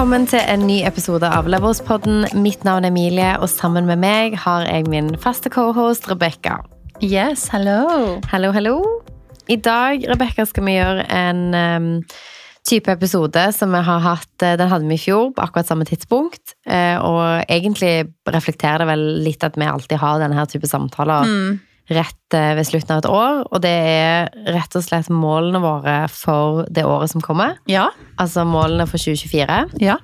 Velkommen 0.00 0.22
til 0.24 0.40
en 0.48 0.62
ny 0.64 0.78
episode 0.88 1.28
av 1.28 1.44
Leverspodden. 1.52 2.22
Mitt 2.40 2.62
navn 2.64 2.86
er 2.86 2.88
Emilie, 2.88 3.34
og 3.36 3.50
sammen 3.52 3.84
med 3.84 4.00
meg 4.00 4.32
har 4.46 4.64
jeg 4.64 4.86
min 4.88 5.10
faste 5.20 5.52
cohost 5.52 6.08
Rebekka. 6.08 6.54
Yes, 7.04 7.42
hello. 7.52 8.16
Hallo, 8.30 8.48
hallo. 8.56 8.78
I 9.52 9.58
dag 9.60 10.06
Rebecca, 10.08 10.46
skal 10.48 10.64
vi 10.64 10.78
gjøre 10.78 11.04
en 11.04 11.42
um, 11.52 11.90
type 12.64 12.88
episode 12.96 13.44
som 13.52 13.76
vi 13.76 13.84
har 13.90 14.00
hatt 14.06 14.46
eh, 14.46 14.56
Den 14.56 14.72
hadde 14.72 14.88
vi 14.88 14.96
i 14.96 15.04
fjor, 15.04 15.34
på 15.36 15.44
akkurat 15.44 15.68
samme 15.68 15.84
tidspunkt. 15.84 16.56
Eh, 16.64 16.96
og 16.96 17.44
egentlig 17.44 18.08
reflekterer 18.24 18.86
det 18.86 18.94
vel 18.94 19.04
litt 19.28 19.44
at 19.44 19.60
vi 19.60 19.68
alltid 19.68 20.00
har 20.00 20.24
denne 20.24 20.40
her 20.40 20.48
type 20.48 20.70
samtaler 20.70 21.28
Mm. 21.28 21.58
Rett 21.90 22.36
eh, 22.36 22.54
ved 22.58 22.68
slutten 22.68 22.96
av 22.96 23.02
et 23.02 23.10
år. 23.10 23.44
Og 23.50 23.62
det 23.64 23.76
er 23.92 24.32
rett 24.54 24.76
og 24.78 24.86
slett 24.86 25.10
målene 25.12 25.62
våre 25.62 26.00
for 26.12 26.64
det 26.70 26.86
året 26.88 27.12
som 27.12 27.24
kommer. 27.24 27.58
Ja. 27.70 27.88
Altså 28.20 28.46
målene 28.48 28.88
for 28.90 29.00
2024. 29.00 29.62
Ja. 29.82 30.00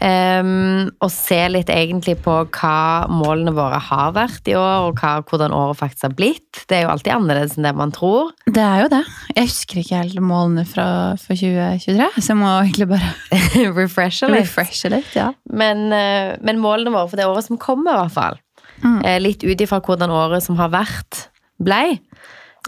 Um, 0.00 0.88
og 1.04 1.10
se 1.12 1.36
litt 1.52 1.68
egentlig 1.70 2.14
på 2.24 2.32
hva 2.56 3.08
målene 3.12 3.52
våre 3.54 3.76
har 3.90 4.14
vært 4.16 4.48
i 4.48 4.54
år, 4.56 4.88
og 4.88 5.02
hva, 5.02 5.18
hvordan 5.28 5.52
året 5.54 5.78
faktisk 5.82 6.06
har 6.08 6.14
blitt. 6.16 6.62
Det 6.70 6.78
er 6.78 6.86
jo 6.86 6.92
alltid 6.94 7.12
annerledes 7.14 7.58
enn 7.58 7.68
det 7.68 7.74
man 7.76 7.92
tror. 7.94 8.32
Det 8.46 8.62
er 8.64 8.86
jo 8.86 8.90
det. 8.94 9.02
Jeg 9.36 9.50
husker 9.50 9.82
ikke 9.82 10.00
helt 10.00 10.22
målene 10.24 10.64
fra, 10.68 10.86
for 11.20 11.36
2023, 11.36 12.08
så 12.16 12.32
jeg 12.32 12.40
må 12.40 12.54
egentlig 12.54 12.88
bare 12.94 13.12
refreshe 13.82 14.30
litt. 14.32 14.46
refreshe 14.46 14.92
litt. 14.94 15.12
Ja. 15.18 15.28
Men, 15.52 15.90
eh, 15.94 16.32
men 16.42 16.62
målene 16.62 16.94
våre 16.94 17.12
for 17.12 17.20
det 17.20 17.28
året 17.28 17.50
som 17.50 17.60
kommer, 17.60 17.92
i 17.92 18.02
hvert 18.02 18.16
fall. 18.16 18.40
Mm. 18.82 19.00
Eh, 19.06 19.18
Litt 19.22 19.44
ut 19.46 19.64
ifra 19.64 19.80
hvordan 19.80 20.12
året 20.14 20.44
som 20.44 20.58
har 20.60 20.72
vært, 20.74 21.26
blei. 21.62 22.00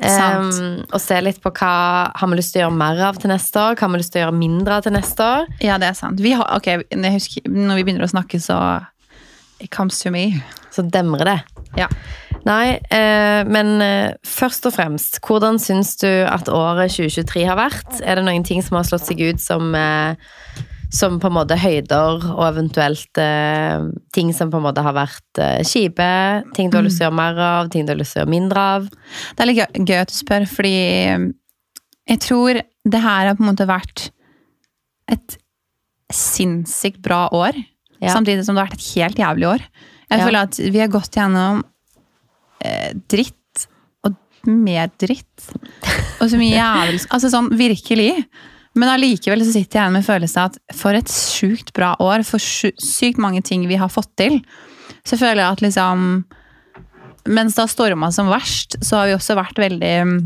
Um, 0.02 0.80
og 0.90 0.98
se 0.98 1.20
litt 1.22 1.36
på 1.38 1.52
hva 1.54 1.74
har 2.18 2.30
vi 2.30 2.34
lyst 2.40 2.50
til 2.54 2.64
å 2.64 2.64
gjøre 2.64 2.78
mer 2.80 3.02
av 3.06 3.20
til 3.22 3.30
neste 3.30 3.60
år, 3.62 3.76
hva 3.78 3.86
har 3.86 3.92
vi 3.92 4.00
lyst 4.00 4.10
til 4.10 4.20
å 4.20 4.24
gjøre 4.24 4.38
mindre 4.40 4.78
av 4.78 4.82
til 4.82 4.94
neste 4.96 5.28
år. 5.36 5.46
ja, 5.62 5.76
det 5.78 5.86
er 5.86 5.94
sant. 5.94 6.18
Vi 6.18 6.32
har, 6.34 6.48
ok, 6.56 6.66
jeg 6.90 7.14
husker, 7.14 7.46
Når 7.46 7.78
vi 7.78 7.84
begynner 7.86 8.08
å 8.08 8.10
snakke, 8.10 8.40
så 8.42 8.58
It 9.60 9.70
comes 9.70 10.00
to 10.02 10.10
me. 10.10 10.42
Så 10.74 10.82
demrer 10.82 11.24
det. 11.24 11.38
Ja. 11.78 11.86
Nei, 12.44 12.74
eh, 12.92 13.46
men 13.46 13.80
eh, 13.80 14.16
først 14.26 14.66
og 14.68 14.74
fremst, 14.74 15.20
hvordan 15.24 15.60
syns 15.62 15.94
du 16.02 16.10
at 16.26 16.50
året 16.52 16.92
2023 16.92 17.46
har 17.48 17.56
vært? 17.56 18.00
Er 18.02 18.18
det 18.18 18.26
noen 18.26 18.44
ting 18.44 18.60
som 18.66 18.76
har 18.76 18.84
slått 18.88 19.06
seg 19.06 19.22
ut 19.22 19.40
som, 19.40 19.70
eh, 19.78 20.18
som 20.94 21.16
på 21.18 21.26
en 21.26 21.34
måte 21.34 21.56
høyder, 21.58 22.22
og 22.36 22.44
eventuelt 22.46 23.18
eh, 23.18 23.86
ting 24.14 24.30
som 24.36 24.50
på 24.52 24.60
en 24.60 24.66
måte 24.68 24.84
har 24.86 24.94
vært 24.94 25.40
eh, 25.42 25.62
kjipe? 25.66 26.06
Ting 26.54 26.70
du 26.70 26.76
har 26.78 26.86
lyst 26.86 27.00
til 27.00 27.06
å 27.06 27.10
gjøre 27.10 27.18
mer 27.18 27.40
av, 27.42 27.70
ting 27.74 27.86
du 27.86 27.90
har 27.94 27.98
lyst 27.98 28.14
til 28.14 28.20
å 28.20 28.24
gjøre 28.24 28.34
mindre 28.36 28.66
av? 28.76 28.86
Det 29.34 29.42
er 29.44 29.50
litt 29.50 29.62
gøy, 29.90 29.96
at 30.04 30.12
du 30.12 30.16
spør, 30.18 30.46
fordi 30.50 30.74
jeg 32.14 32.20
tror 32.22 32.60
det 32.84 33.00
her 33.00 33.30
har 33.30 33.34
på 33.38 33.42
en 33.44 33.50
måte 33.50 33.66
vært 33.68 34.08
et 35.10 35.36
sinnssykt 36.14 37.00
bra 37.04 37.26
år. 37.34 37.56
Ja. 38.02 38.12
Samtidig 38.14 38.44
som 38.46 38.54
det 38.56 38.62
har 38.62 38.70
vært 38.70 38.80
et 38.80 38.90
helt 38.94 39.20
jævlig 39.22 39.48
år. 39.54 39.62
Jeg 40.10 40.20
Ja. 40.20 40.24
føler 40.26 40.42
at 40.46 40.58
vi 40.60 40.78
har 40.82 40.88
gått 40.92 41.16
gjennom 41.16 41.62
eh, 42.60 42.92
dritt 43.10 43.66
og 44.04 44.14
mer 44.46 44.90
dritt. 45.00 45.48
Og 46.20 46.28
så 46.30 46.36
mye 46.38 46.54
jævlig 46.54 47.06
Altså 47.10 47.30
sånn 47.32 47.50
virkelig. 47.58 48.24
Men 48.74 48.90
allikevel 48.90 49.44
så 49.44 49.52
sitter 49.54 49.78
jeg 49.78 49.82
igjen 49.82 49.96
med 49.98 50.06
følelsen 50.06 50.42
av 50.42 50.52
at 50.52 50.78
for 50.78 50.98
et 50.98 51.10
sjukt 51.10 51.70
bra 51.76 51.92
år, 52.02 52.24
for 52.26 52.42
sykt 52.42 53.20
mange 53.22 53.42
ting 53.46 53.68
vi 53.70 53.78
har 53.78 53.92
fått 53.92 54.10
til, 54.18 54.40
så 55.06 55.18
føler 55.20 55.44
jeg 55.44 55.50
at 55.58 55.68
liksom 55.68 56.08
Mens 57.24 57.54
det 57.56 57.62
har 57.62 57.70
storma 57.72 58.10
som 58.12 58.26
verst, 58.28 58.74
så 58.84 58.98
har 58.98 59.06
vi 59.08 59.14
også 59.16 59.32
vært 59.38 59.56
veldig 59.56 59.92
mm, 60.04 60.16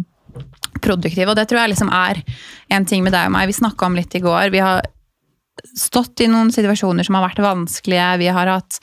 produktive. 0.83 1.28
Og 1.31 1.37
det 1.39 1.45
tror 1.47 1.61
jeg 1.61 1.71
liksom 1.71 1.93
er 1.95 2.19
en 2.75 2.87
ting 2.91 3.05
med 3.05 3.15
deg 3.15 3.28
og 3.28 3.37
meg. 3.37 3.47
Vi 3.47 3.55
snakka 3.55 3.87
om 3.87 3.95
litt 3.95 4.17
i 4.19 4.22
går. 4.25 4.49
Vi 4.51 4.59
har 4.59 4.83
stått 5.78 6.25
i 6.25 6.27
noen 6.27 6.51
situasjoner 6.51 7.06
som 7.06 7.15
har 7.15 7.28
vært 7.28 7.45
vanskelige. 7.45 8.09
Vi 8.25 8.33
har 8.34 8.51
hatt 8.51 8.81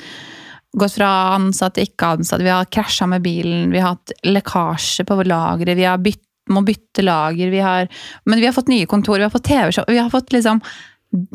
gått 0.76 0.98
fra 0.98 1.10
ansatt 1.36 1.78
til 1.78 1.88
ikke 1.90 2.14
ansatt. 2.18 2.44
Vi 2.44 2.52
har 2.52 2.72
krasja 2.72 3.08
med 3.10 3.24
bilen. 3.26 3.70
Vi 3.74 3.82
har 3.82 3.96
hatt 3.96 4.16
lekkasje 4.28 5.06
på 5.08 5.20
lageret. 5.24 5.78
Vi 5.80 5.88
har 5.88 6.02
bytt, 6.04 6.25
må 6.52 6.62
bytte 6.66 7.06
lager. 7.06 7.50
Vi 7.54 7.62
har, 7.64 7.88
men 8.26 8.42
vi 8.42 8.50
har 8.50 8.56
fått 8.56 8.72
nye 8.72 8.86
kontor. 8.90 9.18
Vi 9.18 9.28
har 9.28 9.34
fått 9.34 9.48
TV-show. 9.48 9.86
Vi 9.88 9.98
har 9.98 10.10
fått 10.14 10.34
liksom 10.36 10.62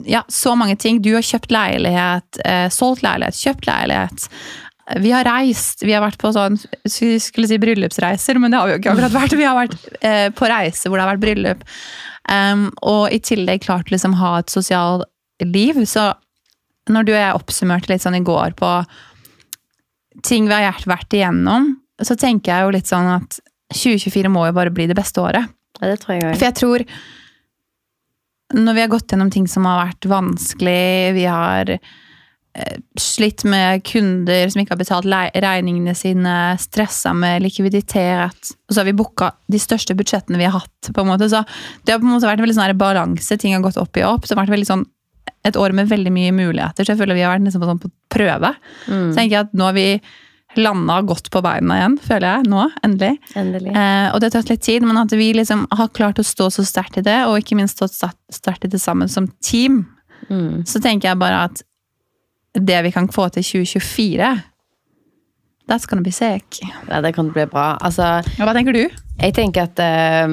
ja, 0.04 0.24
så 0.28 0.54
mange 0.54 0.76
ting. 0.76 1.02
Du 1.02 1.12
har 1.14 1.24
kjøpt 1.24 1.52
leilighet, 1.54 2.40
eh, 2.44 2.68
solgt 2.72 3.04
leilighet, 3.06 3.38
kjøpt 3.38 3.66
leilighet. 3.66 4.28
Vi 5.00 5.12
har 5.14 5.24
reist. 5.24 5.84
Vi 5.86 5.92
har 5.94 6.02
vært 6.02 6.18
på 6.18 6.32
sånn 6.34 6.58
skulle 6.58 7.48
si 7.48 7.58
bryllupsreiser, 7.62 8.38
men 8.42 8.50
det 8.50 8.58
har 8.58 8.68
vi 8.68 8.74
jo 8.74 8.80
ikke 8.80 8.94
akkurat 8.94 9.14
vært. 9.14 9.36
Vi 9.38 9.46
har 9.46 9.58
vært 9.58 9.76
eh, 10.02 10.28
på 10.34 10.50
reise 10.50 10.88
hvor 10.90 10.98
det 10.98 11.06
har 11.06 11.12
vært 11.14 11.24
bryllup. 11.24 11.68
Um, 12.30 12.68
og 12.86 13.10
i 13.14 13.18
tillegg 13.24 13.64
klart 13.64 13.90
liksom 13.90 14.18
ha 14.20 14.36
et 14.40 14.52
sosialt 14.52 15.06
liv. 15.42 15.78
Så 15.88 16.10
når 16.90 17.06
du 17.06 17.14
og 17.14 17.20
jeg 17.20 17.38
oppsummerte 17.38 17.92
litt 17.92 18.04
sånn 18.04 18.18
i 18.18 18.24
går 18.26 18.56
på 18.58 18.72
ting 20.26 20.50
vi 20.50 20.58
har 20.58 20.82
vært 20.90 21.14
igjennom, 21.16 21.72
så 22.02 22.16
tenker 22.18 22.52
jeg 22.52 22.66
jo 22.66 22.74
litt 22.74 22.90
sånn 22.90 23.08
at 23.14 23.38
2024 23.70 24.30
må 24.32 24.46
jo 24.48 24.56
bare 24.56 24.74
bli 24.74 24.88
det 24.90 24.98
beste 24.98 25.22
året. 25.22 25.50
Ja, 25.80 25.88
det 25.88 26.00
tror 26.02 26.16
jeg 26.16 26.26
også. 26.26 26.38
For 26.38 26.48
jeg 26.48 26.58
tror 26.58 26.86
når 28.50 28.74
vi 28.74 28.82
har 28.82 28.90
gått 28.90 29.12
gjennom 29.12 29.30
ting 29.30 29.46
som 29.48 29.66
har 29.68 29.84
vært 29.84 30.06
vanskelig, 30.10 31.14
vi 31.14 31.24
har 31.30 31.70
eh, 31.70 32.78
slitt 32.98 33.44
med 33.46 33.84
kunder 33.86 34.50
som 34.50 34.62
ikke 34.62 34.74
har 34.74 34.80
betalt 34.80 35.10
regningene 35.44 35.94
sine, 35.94 36.36
stressa 36.58 37.12
med 37.14 37.44
likviditet, 37.44 38.54
og 38.66 38.74
så 38.74 38.80
har 38.82 38.88
vi 38.88 38.96
booka 38.98 39.30
de 39.50 39.60
største 39.62 39.94
budsjettene 39.98 40.40
vi 40.40 40.48
har 40.48 40.58
hatt. 40.58 40.90
på 40.90 41.04
en 41.04 41.12
måte, 41.12 41.30
så 41.30 41.44
Det 41.84 41.92
har 41.92 42.00
på 42.00 42.08
en 42.08 42.16
måte 42.16 42.26
vært 42.26 42.42
en 42.42 42.46
veldig 42.48 42.58
sånn 42.58 42.78
balanse, 42.78 43.38
ting 43.38 43.54
har 43.54 43.62
gått 43.62 43.78
opp 43.78 43.96
i 43.96 44.02
opp. 44.02 44.26
så 44.26 44.34
det 44.34 44.40
har 44.40 44.50
vært 44.50 44.66
sånn 44.66 44.86
et 45.44 45.56
år 45.56 45.72
med 45.72 45.88
veldig 45.88 46.12
mye 46.12 46.32
muligheter, 46.32 46.84
så 46.84 46.92
jeg 46.92 47.00
føler 47.00 47.16
vi 47.16 47.22
har 47.22 47.32
vært 47.32 47.46
liksom 47.46 47.62
på, 47.62 47.70
sånn 47.70 47.84
på 47.84 47.92
prøve. 48.12 48.54
Mm. 48.88 49.12
Så 49.12 49.14
tenker 49.16 49.36
jeg 49.36 49.46
at 49.46 49.54
nå 49.54 49.64
har 49.64 49.78
vi 49.78 50.00
landa 50.56 51.00
godt 51.06 51.30
på 51.30 51.42
beina 51.44 51.76
igjen, 51.78 51.98
føler 52.02 52.26
jeg, 52.40 52.48
nå, 52.50 52.64
endelig. 52.82 53.12
Endelig. 53.38 53.70
Eh, 53.76 54.08
og 54.14 54.20
det 54.20 54.32
har 54.32 54.40
tatt 54.42 54.50
litt 54.50 54.62
tid, 54.66 54.82
men 54.82 54.96
at 54.98 55.12
vi 55.14 55.32
liksom 55.36 55.66
har 55.70 55.88
klart 55.94 56.18
å 56.18 56.26
stå 56.26 56.48
så 56.50 56.64
sterkt 56.66 56.98
i 56.98 57.04
det, 57.06 57.20
og 57.28 57.38
ikke 57.38 57.56
minst 57.56 57.76
stått 57.78 57.94
sterkt 58.34 58.64
i 58.64 58.68
det 58.72 58.80
sammen 58.82 59.08
som 59.08 59.28
team, 59.40 59.86
Mm. 60.28 60.66
så 60.68 60.78
tenker 60.82 61.08
jeg 61.08 61.18
bare 61.18 61.44
at 61.48 61.62
det 62.54 62.82
vi 62.84 62.90
kan 62.92 63.08
få 63.08 63.30
til 63.32 63.42
2024 63.42 64.42
That's 65.66 65.86
gonna 65.86 66.02
be 66.02 66.10
sick. 66.12 66.58
Ja, 66.88 67.00
det 67.00 67.12
kan 67.14 67.28
bli 67.30 67.44
bra. 67.46 67.76
Altså, 67.80 68.02
hva 68.36 68.52
tenker 68.56 68.74
du? 68.74 68.88
Jeg 69.20 69.34
tenker 69.36 69.68
at 69.68 69.78
eh, 69.78 70.32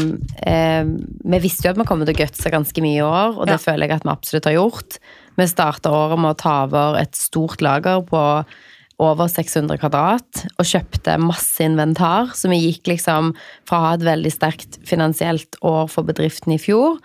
eh, 0.50 0.84
Vi 0.84 1.40
visste 1.44 1.68
jo 1.68 1.72
at 1.76 1.78
vi 1.78 1.86
kommer 1.86 2.06
til 2.10 2.16
å 2.16 2.22
gutse 2.26 2.50
ganske 2.52 2.82
mye 2.82 2.98
i 2.98 3.06
år, 3.06 3.38
og 3.38 3.46
det 3.46 3.60
Ja. 3.60 3.64
føler 3.72 3.88
jeg 3.88 3.92
at 4.00 4.04
vi 4.04 4.10
absolutt 4.16 4.46
har 4.46 4.54
gjort. 4.58 4.98
Vi 5.38 5.44
starta 5.46 5.92
året 5.94 6.20
med 6.20 6.36
å 6.36 6.38
ta 6.38 6.64
over 6.66 6.98
et 6.98 7.14
stort 7.16 7.62
lager 7.62 8.02
på 8.08 8.24
over 9.00 9.28
600 9.30 9.78
kvadrat, 9.78 10.40
og 10.58 10.66
kjøpte 10.66 11.18
masse 11.22 11.62
inventar. 11.62 12.32
Så 12.34 12.50
vi 12.50 12.58
gikk 12.64 12.88
liksom 12.90 13.34
fra 13.70 13.78
å 13.78 13.84
ha 13.84 13.92
et 13.94 14.06
veldig 14.08 14.32
sterkt 14.34 14.80
finansielt 14.90 15.60
år 15.62 15.86
for 15.94 16.08
bedriften 16.08 16.56
i 16.56 16.58
fjor, 16.62 16.98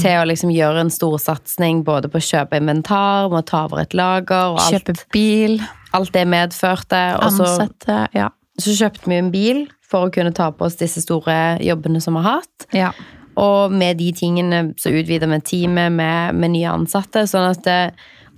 til 0.00 0.16
å 0.16 0.24
liksom 0.24 0.48
gjøre 0.54 0.80
en 0.86 0.92
stor 0.92 1.18
satsing 1.20 1.82
både 1.84 2.08
på 2.08 2.16
å 2.16 2.24
kjøpe 2.24 2.56
inventar, 2.56 3.28
med 3.28 3.42
å 3.42 3.48
ta 3.50 3.64
over 3.66 3.82
et 3.82 3.92
lager, 3.92 4.54
og 4.54 4.62
alt, 4.62 4.78
Kjøpe 4.78 4.94
bil, 5.12 5.58
alt 5.92 6.14
det 6.16 6.24
medførte. 6.32 7.02
Og 7.20 7.28
så 7.36 7.44
ansette 7.50 7.98
Ja. 8.16 8.30
så 8.58 8.72
kjøpte 8.80 9.10
vi 9.12 9.18
en 9.20 9.30
bil 9.34 9.66
for 9.84 10.08
å 10.08 10.14
kunne 10.14 10.32
ta 10.32 10.48
på 10.50 10.64
oss 10.64 10.80
disse 10.80 11.02
store 11.04 11.58
jobbene 11.60 12.00
som 12.00 12.16
vi 12.16 12.22
har 12.24 12.40
hatt. 12.40 12.66
ja. 12.72 12.92
Og 13.36 13.72
med 13.74 13.98
de 13.98 14.12
tingene 14.14 14.74
så 14.78 14.92
utvider 14.94 15.26
vi 15.26 15.40
teamet 15.42 15.90
med, 15.92 16.36
med 16.38 16.52
nye 16.52 16.70
ansatte. 16.70 17.24
Sånn 17.26 17.50
at 17.50 17.64
det, 17.66 17.92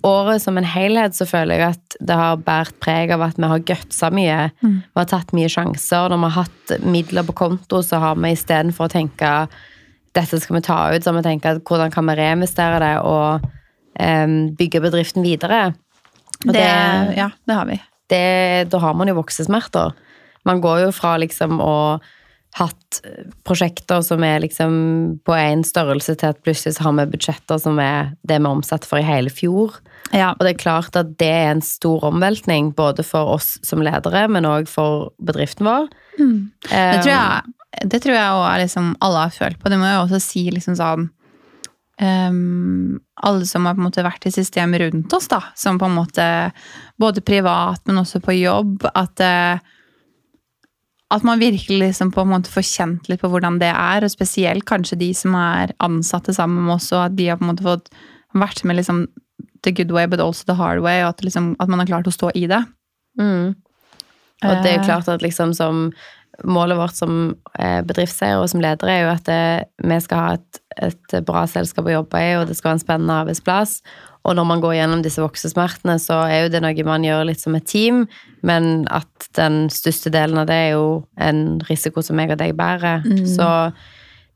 året 0.07 0.43
som 0.43 0.59
en 0.59 0.67
helhet 0.69 1.17
så 1.17 1.27
føler 1.29 1.59
jeg 1.61 1.77
at 1.77 1.97
det 2.09 2.17
har 2.19 2.43
båret 2.47 2.77
preg 2.83 3.13
av 3.15 3.25
at 3.27 3.39
vi 3.41 3.51
har 3.51 3.65
gutsa 3.69 4.11
mye. 4.15 4.51
Vi 4.63 5.01
har 5.01 5.09
tatt 5.11 5.33
mye 5.37 5.51
sjanser. 5.53 6.11
Når 6.13 6.21
vi 6.23 6.31
har 6.31 6.45
hatt 6.45 6.75
midler 6.87 7.27
på 7.27 7.37
konto, 7.37 7.83
så 7.83 8.01
har 8.03 8.21
vi 8.23 8.33
istedenfor 8.37 8.87
å 8.87 8.93
tenke 8.93 9.33
dette 10.17 10.41
skal 10.41 10.57
vi 10.57 10.65
ta 10.65 10.79
ut, 10.95 11.03
så 11.05 11.13
har 11.13 11.19
vi 11.19 11.27
tenkt 11.27 11.69
hvordan 11.69 11.93
kan 11.93 12.07
vi 12.09 12.17
reinvestere 12.17 12.81
det 12.81 12.95
og 13.05 13.45
um, 14.01 14.37
bygge 14.57 14.81
bedriften 14.85 15.27
videre. 15.27 15.75
Og 16.47 16.53
Det, 16.55 16.65
ja, 17.17 17.31
det 17.45 17.57
har 17.59 17.69
vi. 17.69 17.81
det, 18.13 18.71
da 18.73 18.81
har 18.81 18.95
man 18.95 19.09
jo 19.09 19.19
voksesmerter. 19.19 19.93
Man 20.47 20.61
går 20.63 20.87
jo 20.87 20.93
fra 20.95 21.17
liksom 21.19 21.61
å 21.61 21.99
hatt 22.57 23.01
prosjekter 23.45 24.01
som 24.05 24.23
er 24.25 24.41
liksom 24.45 24.77
på 25.27 25.35
en 25.37 25.65
størrelse 25.67 26.15
til 26.17 26.33
at 26.33 26.41
plutselig 26.45 26.77
så 26.77 26.87
har 26.87 26.95
vi 26.97 27.09
budsjetter 27.13 27.61
som 27.61 27.81
er 27.83 28.15
det 28.27 28.39
vi 28.41 28.49
omsatte 28.49 28.89
for 28.89 29.01
i 29.01 29.07
hele 29.07 29.33
fjor. 29.33 29.77
Ja. 30.15 30.33
Og 30.33 30.47
det 30.47 30.55
er 30.55 30.63
klart 30.63 30.97
at 30.97 31.17
det 31.21 31.29
er 31.29 31.51
en 31.51 31.65
stor 31.65 32.07
omveltning, 32.09 32.73
både 32.77 33.05
for 33.05 33.37
oss 33.37 33.57
som 33.67 33.85
ledere, 33.85 34.25
men 34.33 34.49
òg 34.49 34.71
for 34.73 35.11
bedriften 35.21 35.69
vår. 35.69 35.91
Det 36.17 37.05
tror 37.05 37.13
jeg 37.13 37.53
det 37.85 37.99
tror 38.01 38.15
jeg 38.15 38.33
også 38.33 38.61
liksom 38.63 38.87
alle 39.05 39.27
har 39.27 39.35
følt 39.35 39.59
på. 39.61 39.69
Det 39.69 39.77
må 39.77 39.89
jeg 39.91 40.01
også 40.01 40.23
si 40.23 40.49
liksom 40.55 40.79
sånn 40.79 41.11
Um, 41.97 42.99
Alle 43.25 43.47
som 43.49 43.65
har 43.65 43.73
på 43.73 43.81
en 43.81 43.87
måte 43.87 44.03
vært 44.05 44.27
i 44.29 44.33
systemet 44.35 44.83
rundt 44.83 45.15
oss, 45.17 45.31
da. 45.33 45.39
Som 45.57 45.79
på 45.81 45.89
en 45.89 45.95
måte 45.97 46.27
Både 47.01 47.23
privat, 47.25 47.81
men 47.89 48.03
også 48.03 48.21
på 48.21 48.35
jobb. 48.37 48.85
At 48.93 49.23
eh, 49.25 49.63
at 51.15 51.23
man 51.23 51.39
virkelig 51.39 51.79
liksom 51.79 52.11
på 52.15 52.25
en 52.25 52.33
måte 52.33 52.51
får 52.51 52.67
kjent 52.67 53.11
litt 53.11 53.23
på 53.23 53.31
hvordan 53.31 53.61
det 53.63 53.71
er, 53.71 54.03
og 54.03 54.11
spesielt 54.11 54.67
kanskje 54.67 54.99
de 54.99 55.13
som 55.15 55.37
er 55.39 55.75
ansatte 55.85 56.35
sammen 56.35 56.67
med 56.67 56.79
oss, 56.81 56.91
og 56.95 57.05
at 57.05 57.17
de 57.19 57.29
har 57.31 57.39
på 57.39 57.47
en 57.47 57.53
måte 57.53 57.67
fått 57.67 57.93
vært 58.37 58.65
med 58.67 58.81
liksom 58.81 59.07
the 59.63 59.73
good 59.73 59.95
way, 59.95 60.07
but 60.07 60.21
also 60.21 60.45
the 60.47 60.59
hard 60.59 60.83
way, 60.83 61.03
og 61.05 61.15
at, 61.15 61.23
liksom, 61.23 61.55
at 61.61 61.71
man 61.71 61.83
har 61.83 61.91
klart 61.91 62.11
å 62.11 62.15
stå 62.15 62.33
i 62.35 62.47
det. 62.51 62.63
Mm. 63.21 63.55
Og 64.45 64.63
det 64.63 64.71
er 64.71 64.77
jo 64.77 64.83
Eh. 64.83 64.89
klart 64.91 65.09
at 65.09 65.23
liksom 65.23 65.55
som 65.55 65.93
Målet 66.45 66.77
vårt 66.77 66.93
som 66.93 67.35
eh, 67.59 67.81
bedriftseier 67.81 68.37
og 68.37 68.51
som 68.53 68.61
leder 68.61 68.91
er 68.93 68.99
jo 69.01 69.09
at 69.09 69.25
det, 69.25 69.69
vi 69.81 69.97
skal 70.05 70.19
ha 70.21 70.35
et, 70.35 70.59
et 70.85 71.15
bra 71.25 71.47
selskap 71.49 71.87
å 71.89 71.95
jobbe 71.95 72.21
i, 72.21 72.35
og 72.37 72.45
det 72.51 72.59
skal 72.59 72.69
være 72.69 72.77
en 72.77 72.83
spennende 72.83 73.17
arbeidsplass. 73.23 73.79
Og 74.27 74.35
når 74.35 74.47
man 74.49 74.63
går 74.63 74.75
gjennom 74.81 75.03
disse 75.05 75.23
voksesmertene, 75.23 75.99
så 76.03 76.25
er 76.27 76.47
jo 76.47 76.53
det 76.55 76.63
noe 76.65 76.87
man 76.89 77.05
gjør 77.07 77.29
litt 77.29 77.43
som 77.43 77.55
et 77.55 77.67
team, 77.71 78.05
men 78.47 78.87
at 78.91 79.29
den 79.39 79.67
største 79.73 80.11
delen 80.15 80.41
av 80.43 80.49
det 80.51 80.57
er 80.65 80.73
jo 80.75 80.89
en 81.23 81.61
risiko 81.69 82.03
som 82.03 82.19
jeg 82.19 82.35
og 82.35 82.41
deg 82.43 82.57
bærer. 82.59 83.07
Så 83.37 83.49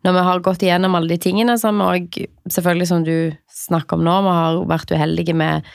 når 0.06 0.16
vi 0.16 0.26
har 0.30 0.44
gått 0.46 0.62
igjennom 0.64 0.94
alle 0.96 1.12
de 1.12 1.20
tingene, 1.20 1.58
så 1.58 1.68
har 1.68 1.76
vi 1.76 1.88
òg, 2.00 2.20
selvfølgelig 2.48 2.88
som 2.88 3.04
du 3.04 3.16
snakker 3.60 3.98
om 3.98 4.06
nå, 4.06 4.16
vi 4.24 4.36
har 4.38 4.60
vært 4.70 4.94
uheldige 4.94 5.34
med 5.36 5.66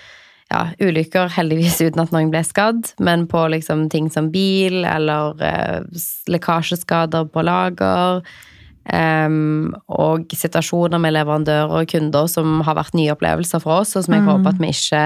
ja, 0.53 0.61
ulykker, 0.79 1.29
heldigvis 1.35 1.79
uten 1.81 2.03
at 2.03 2.11
noen 2.13 2.31
ble 2.33 2.41
skadd, 2.45 2.91
men 3.03 3.25
på 3.29 3.47
liksom 3.53 3.87
ting 3.93 4.11
som 4.13 4.31
bil 4.33 4.83
eller 4.85 5.41
eh, 5.43 6.03
lekkasjeskader 6.31 7.27
på 7.33 7.45
lager. 7.45 8.21
Em, 8.93 9.73
og 9.89 10.27
situasjoner 10.35 11.01
med 11.01 11.15
leverandører 11.15 11.71
og 11.81 11.87
kunder 11.89 12.27
som 12.31 12.61
har 12.67 12.75
vært 12.77 12.93
nye 12.97 13.13
opplevelser 13.15 13.63
for 13.63 13.81
oss, 13.81 13.95
og 13.95 14.05
som 14.05 14.13
jeg 14.13 14.25
håper 14.27 14.53
at 14.53 14.61
vi 14.61 14.69
ikke 14.73 15.05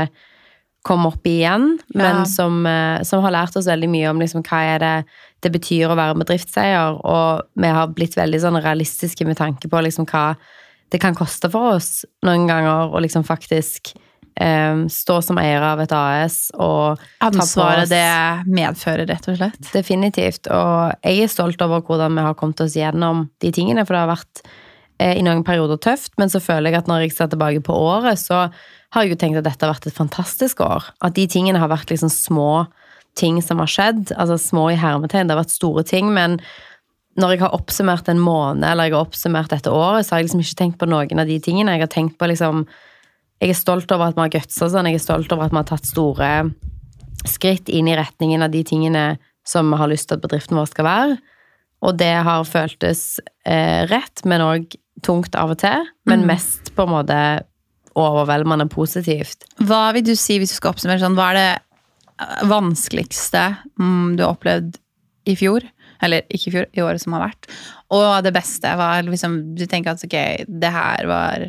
kommer 0.87 1.11
opp 1.11 1.27
i 1.27 1.41
igjen, 1.41 1.77
men 1.93 2.21
Ja. 2.21 2.23
som, 2.25 2.65
eh, 2.65 3.03
som 3.03 3.21
har 3.23 3.31
lært 3.31 3.55
oss 3.57 3.67
veldig 3.67 3.89
mye 3.89 4.09
om 4.09 4.19
liksom, 4.19 4.43
hva 4.43 4.61
er 4.75 4.79
det 4.79 5.05
det 5.41 5.51
betyr 5.51 5.87
å 5.91 5.95
være 5.95 6.17
bedriftseier, 6.19 6.99
og 7.05 7.43
vi 7.55 7.67
har 7.67 7.87
blitt 7.87 8.15
veldig 8.15 8.39
sånn 8.41 8.61
realistiske 8.61 9.25
med 9.25 9.37
tanke 9.37 9.69
på 9.69 9.83
liksom, 9.83 10.05
hva 10.05 10.35
det 10.91 10.99
kan 10.99 11.15
koste 11.15 11.49
for 11.51 11.75
oss 11.75 12.05
noen 12.25 12.47
ganger 12.47 12.91
å 12.91 12.99
liksom 12.99 13.23
faktisk 13.23 13.93
eh, 14.39 14.85
stå 14.91 15.19
som 15.25 15.39
eier 15.41 15.63
av 15.65 15.81
et 15.83 15.93
AS 15.95 16.39
og 16.55 17.01
Ansvaret 17.25 17.91
det 17.91 18.05
medfører, 18.49 19.05
rett 19.09 19.29
og 19.31 19.37
slett. 19.39 19.59
Definitivt. 19.73 20.49
Og 20.53 20.95
jeg 21.03 21.25
er 21.25 21.31
stolt 21.31 21.61
over 21.65 21.83
hvordan 21.85 22.17
vi 22.17 22.25
har 22.25 22.39
kommet 22.39 22.63
oss 22.65 22.77
gjennom 22.79 23.27
de 23.43 23.53
tingene, 23.55 23.85
for 23.85 23.95
det 23.95 24.03
har 24.05 24.13
vært 24.15 24.43
eh, 24.99 25.15
i 25.19 25.25
noen 25.25 25.45
perioder 25.47 25.81
tøft, 25.81 26.15
men 26.21 26.31
så 26.31 26.41
føler 26.43 26.71
jeg 26.71 26.83
at 26.83 26.91
når 26.91 27.05
jeg 27.05 27.17
ser 27.17 27.31
tilbake 27.33 27.63
på 27.65 27.75
året, 27.75 28.21
så 28.21 28.47
har 28.95 29.05
jeg 29.05 29.13
jo 29.13 29.19
tenkt 29.21 29.41
at 29.41 29.45
dette 29.45 29.65
har 29.65 29.75
vært 29.75 29.89
et 29.89 29.99
fantastisk 29.99 30.63
år. 30.65 30.91
At 31.05 31.17
de 31.17 31.27
tingene 31.29 31.61
har 31.61 31.69
vært 31.71 31.91
liksom 31.93 32.09
små 32.13 32.65
ting 33.19 33.41
som 33.43 33.59
har 33.61 33.69
skjedd, 33.69 34.13
altså 34.15 34.39
små 34.39 34.69
i 34.71 34.79
hermetegn, 34.79 35.27
det 35.27 35.35
har 35.35 35.43
vært 35.43 35.53
store 35.53 35.83
ting, 35.87 36.11
men 36.15 36.39
når 37.19 37.33
jeg 37.33 37.41
har 37.43 37.55
oppsummert 37.57 38.09
en 38.11 38.21
måned, 38.21 38.63
eller 38.63 38.87
jeg 38.87 38.95
har 38.95 39.07
oppsummert 39.07 39.51
dette 39.51 39.71
året, 39.73 40.05
så 40.05 40.15
har 40.15 40.21
jeg 40.21 40.29
liksom 40.29 40.43
ikke 40.43 40.59
tenkt 40.61 40.79
på 40.79 40.87
noen 40.87 41.21
av 41.21 41.27
de 41.27 41.39
tingene. 41.43 41.75
Jeg 41.75 41.83
har 41.83 41.91
tenkt 41.91 42.15
på 42.19 42.29
liksom 42.29 42.63
Jeg 43.39 43.53
er 43.53 43.57
stolt 43.57 43.91
over 43.95 44.09
at 44.09 44.17
vi 44.17 44.25
har 44.25 44.33
gutsa 44.33 44.67
sånn, 44.67 44.89
jeg 44.89 44.99
er 44.99 45.03
stolt 45.03 45.31
over 45.31 45.47
at 45.47 45.53
vi 45.53 45.61
har 45.61 45.69
tatt 45.69 45.87
store 45.87 46.31
skritt 47.27 47.69
inn 47.71 47.87
i 47.87 47.95
retningen 47.99 48.43
av 48.43 48.51
de 48.51 48.63
tingene 48.67 49.03
som 49.47 49.69
vi 49.71 49.79
har 49.79 49.91
lyst 49.91 50.09
til 50.09 50.19
at 50.19 50.23
bedriften 50.23 50.59
vår 50.59 50.69
skal 50.71 50.87
være. 50.87 51.19
Og 51.87 51.95
det 51.99 52.11
har 52.27 52.47
føltes 52.47 53.03
eh, 53.47 53.87
rett, 53.87 54.25
men 54.27 54.43
òg 54.43 54.75
tungt 55.05 55.35
av 55.39 55.53
og 55.53 55.61
til. 55.61 55.87
Men 56.09 56.27
mest 56.27 56.73
på 56.75 56.83
en 56.83 56.91
måte 56.91 57.19
overveldende 57.99 58.67
positivt. 58.71 59.47
Hva 59.63 59.89
vil 59.95 60.05
du 60.07 60.15
si, 60.19 60.37
hvis 60.39 60.53
du 60.53 60.57
skal 60.59 60.73
oppsummere 60.73 61.01
sånn, 61.01 61.17
hva 61.17 61.31
er 61.31 61.39
det 61.39 61.49
eh, 61.55 62.41
vanskeligste 62.51 63.45
mm, 63.79 64.17
du 64.19 64.25
har 64.25 64.35
opplevd 64.35 64.79
i 65.29 65.37
fjor? 65.39 65.63
Eller 66.03 66.27
ikke 66.27 66.51
i 66.51 66.53
fjor, 66.53 66.67
i 66.75 66.83
året 66.83 67.03
som 67.03 67.15
har 67.15 67.29
vært. 67.29 67.49
Og 67.95 68.07
det 68.23 68.31
beste 68.35 68.71
var 68.79 69.03
liksom 69.07 69.39
Du 69.57 69.65
tenker 69.67 69.95
at 69.95 70.03
ok, 70.05 70.15
det 70.47 70.69
her 70.71 71.07
var 71.09 71.47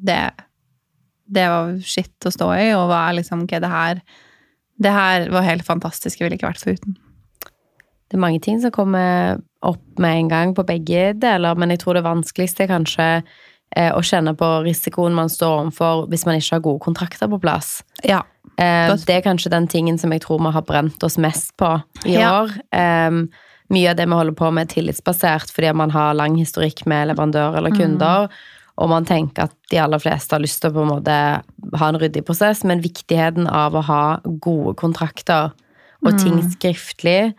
Det, 0.00 0.16
det 1.30 1.46
var 1.52 1.76
skitt 1.86 2.26
å 2.26 2.32
stå 2.34 2.48
i, 2.58 2.70
og 2.74 2.88
hva 2.90 3.04
er 3.08 3.18
liksom 3.20 3.44
Ok, 3.46 3.54
det 3.62 3.70
her 3.70 4.00
Det 4.80 4.90
her 4.96 5.28
var 5.30 5.42
helt 5.44 5.64
fantastisk. 5.66 6.18
Jeg 6.18 6.26
ville 6.26 6.38
ikke 6.38 6.48
vært 6.48 6.64
foruten. 6.64 6.96
Det 8.10 8.16
er 8.16 8.22
mange 8.24 8.40
ting 8.42 8.58
som 8.62 8.72
kommer 8.72 9.38
opp 9.62 9.98
med 10.00 10.16
en 10.22 10.28
gang 10.32 10.54
på 10.56 10.64
begge 10.66 11.12
deler, 11.20 11.54
men 11.54 11.70
jeg 11.70 11.82
tror 11.82 11.94
det 11.98 12.02
vanskeligste 12.06 12.64
er 12.64 12.70
kanskje 12.72 13.08
eh, 13.76 13.92
å 13.92 14.00
kjenne 14.02 14.32
på 14.34 14.48
risikoen 14.64 15.14
man 15.14 15.28
står 15.30 15.66
overfor 15.66 16.06
hvis 16.10 16.24
man 16.26 16.40
ikke 16.40 16.56
har 16.56 16.64
gode 16.64 16.80
kontrakter 16.88 17.28
på 17.30 17.38
plass. 17.44 17.82
Ja. 18.02 18.22
Eh, 18.56 18.90
det 19.04 19.18
er 19.20 19.26
kanskje 19.28 19.52
den 19.52 19.68
tingen 19.70 19.98
som 20.00 20.10
jeg 20.16 20.24
tror 20.24 20.40
vi 20.42 20.50
har 20.56 20.64
brent 20.66 21.04
oss 21.06 21.18
mest 21.22 21.52
på 21.60 21.74
i 22.08 22.16
Ja. 22.16 22.32
år. 22.40 22.56
Eh, 22.72 23.20
mye 23.70 23.90
av 23.92 23.96
det 24.00 24.08
vi 24.08 24.16
holder 24.18 24.34
på 24.34 24.48
med 24.50 24.64
er 24.66 24.74
tillitsbasert 24.80 25.52
fordi 25.54 25.70
man 25.76 25.90
har 25.94 26.14
lang 26.18 26.34
historikk 26.40 26.86
med 26.90 27.12
leverandører 27.12 27.60
eller 27.60 27.70
kunder, 27.76 28.26
og 28.80 28.88
man 28.88 29.06
tenker 29.08 29.48
at 29.48 29.54
de 29.70 29.78
aller 29.82 30.00
fleste 30.00 30.34
har 30.34 30.42
lyst 30.42 30.62
til 30.62 30.72
å 30.72 30.78
på 30.78 30.84
en 30.86 30.92
måte 30.94 31.16
ha 31.80 31.88
en 31.88 32.00
ryddig 32.00 32.24
prosess, 32.26 32.64
men 32.64 32.82
viktigheten 32.84 33.46
av 33.46 33.76
å 33.76 33.84
ha 33.86 34.04
gode 34.24 34.74
kontrakter 34.80 35.52
og 36.00 36.16
ting 36.16 36.38
skriftlig 36.48 37.34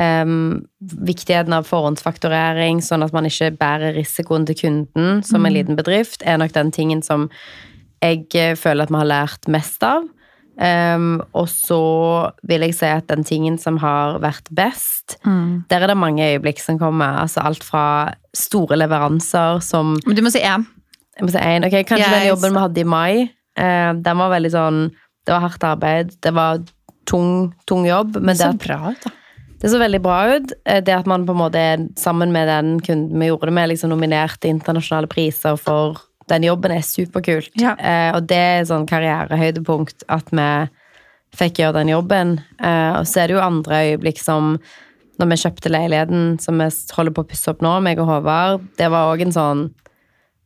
um, 0.00 0.64
viktigheten 0.80 1.52
av 1.52 1.66
forhåndsfakturering, 1.68 2.82
sånn 2.84 3.04
at 3.04 3.14
man 3.16 3.28
ikke 3.28 3.52
bærer 3.58 3.96
risikoen 3.98 4.46
til 4.48 4.58
kunden 4.62 5.24
som 5.26 5.46
en 5.46 5.54
liten 5.54 5.78
bedrift, 5.78 6.24
er 6.24 6.40
nok 6.40 6.54
den 6.56 6.72
tingen 6.74 7.02
som 7.04 7.28
jeg 7.98 8.28
eh, 8.38 8.54
føler 8.54 8.86
at 8.86 8.94
vi 8.94 9.00
har 9.00 9.10
lært 9.10 9.50
mest 9.50 9.82
av. 9.86 10.06
Um, 10.58 11.20
og 11.38 11.46
så 11.50 11.82
vil 12.50 12.64
jeg 12.66 12.74
si 12.74 12.88
at 12.90 13.06
den 13.10 13.22
tingen 13.26 13.60
som 13.62 13.76
har 13.78 14.18
vært 14.22 14.48
best, 14.50 15.14
der 15.70 15.84
er 15.84 15.90
det 15.90 15.98
mange 15.98 16.24
øyeblikk 16.32 16.58
som 16.62 16.80
kommer. 16.80 17.20
Altså 17.22 17.44
alt 17.46 17.62
fra 17.62 18.14
store 18.34 18.78
leveranser 18.80 19.62
som 19.62 19.94
Men 20.06 20.18
du 20.18 20.24
må 20.26 20.34
si 20.34 20.42
én. 20.42 20.66
Jeg 21.18 21.26
må 21.26 21.30
si 21.34 21.38
en, 21.42 21.64
Okay, 21.68 21.84
Kanskje 21.84 22.06
yes. 22.06 22.16
den 22.16 22.28
jobben 22.30 22.52
vi 22.56 22.62
hadde 22.64 22.80
i 22.80 22.84
mai, 22.84 23.30
eh, 23.58 23.92
den 23.92 24.18
var 24.22 24.30
veldig 24.36 24.50
sånn 24.54 24.80
Det 25.26 25.34
var 25.34 25.40
hardt 25.44 25.64
arbeid, 25.64 26.12
det 26.24 26.32
var 26.32 26.60
tung, 27.04 27.52
tung 27.66 27.84
jobb, 27.86 28.14
men 28.20 28.34
det, 28.36 28.38
Så 28.40 28.50
at- 28.54 28.58
bra 28.64 28.90
ut, 28.92 29.00
da. 29.04 29.10
det 29.60 29.70
så 29.70 29.78
veldig 29.80 30.00
bra 30.02 30.18
ut. 30.36 30.52
Eh, 30.64 30.80
Det 30.80 30.94
at 30.94 31.06
man 31.06 31.26
på 31.26 31.32
en 31.32 31.42
måte 31.42 31.64
sammen 31.98 32.32
med 32.32 32.46
den 32.48 32.80
kunden 32.80 33.18
vi 33.18 33.26
gjorde 33.28 33.46
det 33.48 33.52
med, 33.52 33.68
liksom 33.70 33.90
nominerte 33.90 34.48
internasjonale 34.48 35.08
priser 35.08 35.56
for 35.58 35.96
den 36.28 36.42
jobben, 36.44 36.70
er 36.70 36.80
superkult. 36.84 37.50
Ja. 37.56 37.74
Eh, 37.80 38.12
og 38.16 38.26
det 38.26 38.36
er 38.36 38.64
sånn 38.68 38.86
karrierehøydepunkt 38.86 40.04
at 40.08 40.28
vi 40.30 40.68
fikk 41.36 41.60
gjøre 41.60 41.74
den 41.82 41.88
jobben. 41.92 42.34
Eh, 42.60 42.92
og 43.00 43.04
så 43.08 43.22
er 43.22 43.28
det 43.28 43.36
jo 43.36 43.40
andre 43.44 43.82
øyeblikk 43.96 44.18
som 44.18 44.58
når 45.18 45.28
vi 45.32 45.36
kjøpte 45.42 45.70
leiligheten 45.72 46.40
som 46.40 46.58
vi 46.58 46.68
holder 46.94 47.12
på 47.16 47.24
å 47.24 47.28
pusse 47.28 47.48
opp 47.50 47.60
nå, 47.64 47.72
meg 47.82 47.98
og 47.98 48.06
Håvard, 48.06 48.60
det 48.78 48.88
var 48.90 49.10
òg 49.16 49.22
en 49.22 49.32
sånn 49.34 49.64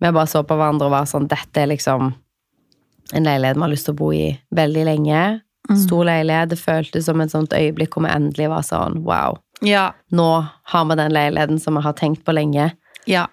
Vi 0.02 0.11
bare 0.11 0.26
så 0.30 0.42
på 0.47 0.56
hverandre 0.59 0.88
og 0.88 0.94
var 0.97 1.06
sånn 1.09 1.28
Dette 1.30 1.62
er 1.62 1.68
liksom 1.71 2.09
en 3.12 3.26
leilighet 3.28 3.59
vi 3.59 3.62
har 3.66 3.71
lyst 3.73 3.87
til 3.87 3.94
å 3.94 4.00
bo 4.00 4.11
i 4.16 4.26
veldig 4.56 4.85
lenge. 4.88 5.23
Stor 5.78 6.04
leilighet. 6.09 6.50
Det 6.50 6.59
føltes 6.59 7.04
som 7.06 7.21
et 7.23 7.30
sånt 7.32 7.52
øyeblikk 7.54 7.94
hvor 7.94 8.02
vi 8.06 8.11
endelig 8.14 8.49
var 8.50 8.64
sånn 8.66 9.02
Wow, 9.06 9.38
Ja. 9.62 9.92
nå 10.11 10.26
har 10.73 10.85
vi 10.88 10.97
den 10.99 11.12
leiligheten 11.14 11.61
som 11.62 11.76
vi 11.78 11.82
har 11.85 11.92
tenkt 11.94 12.25
på 12.26 12.35
lenge. 12.35 12.73
Ja. 13.06 13.26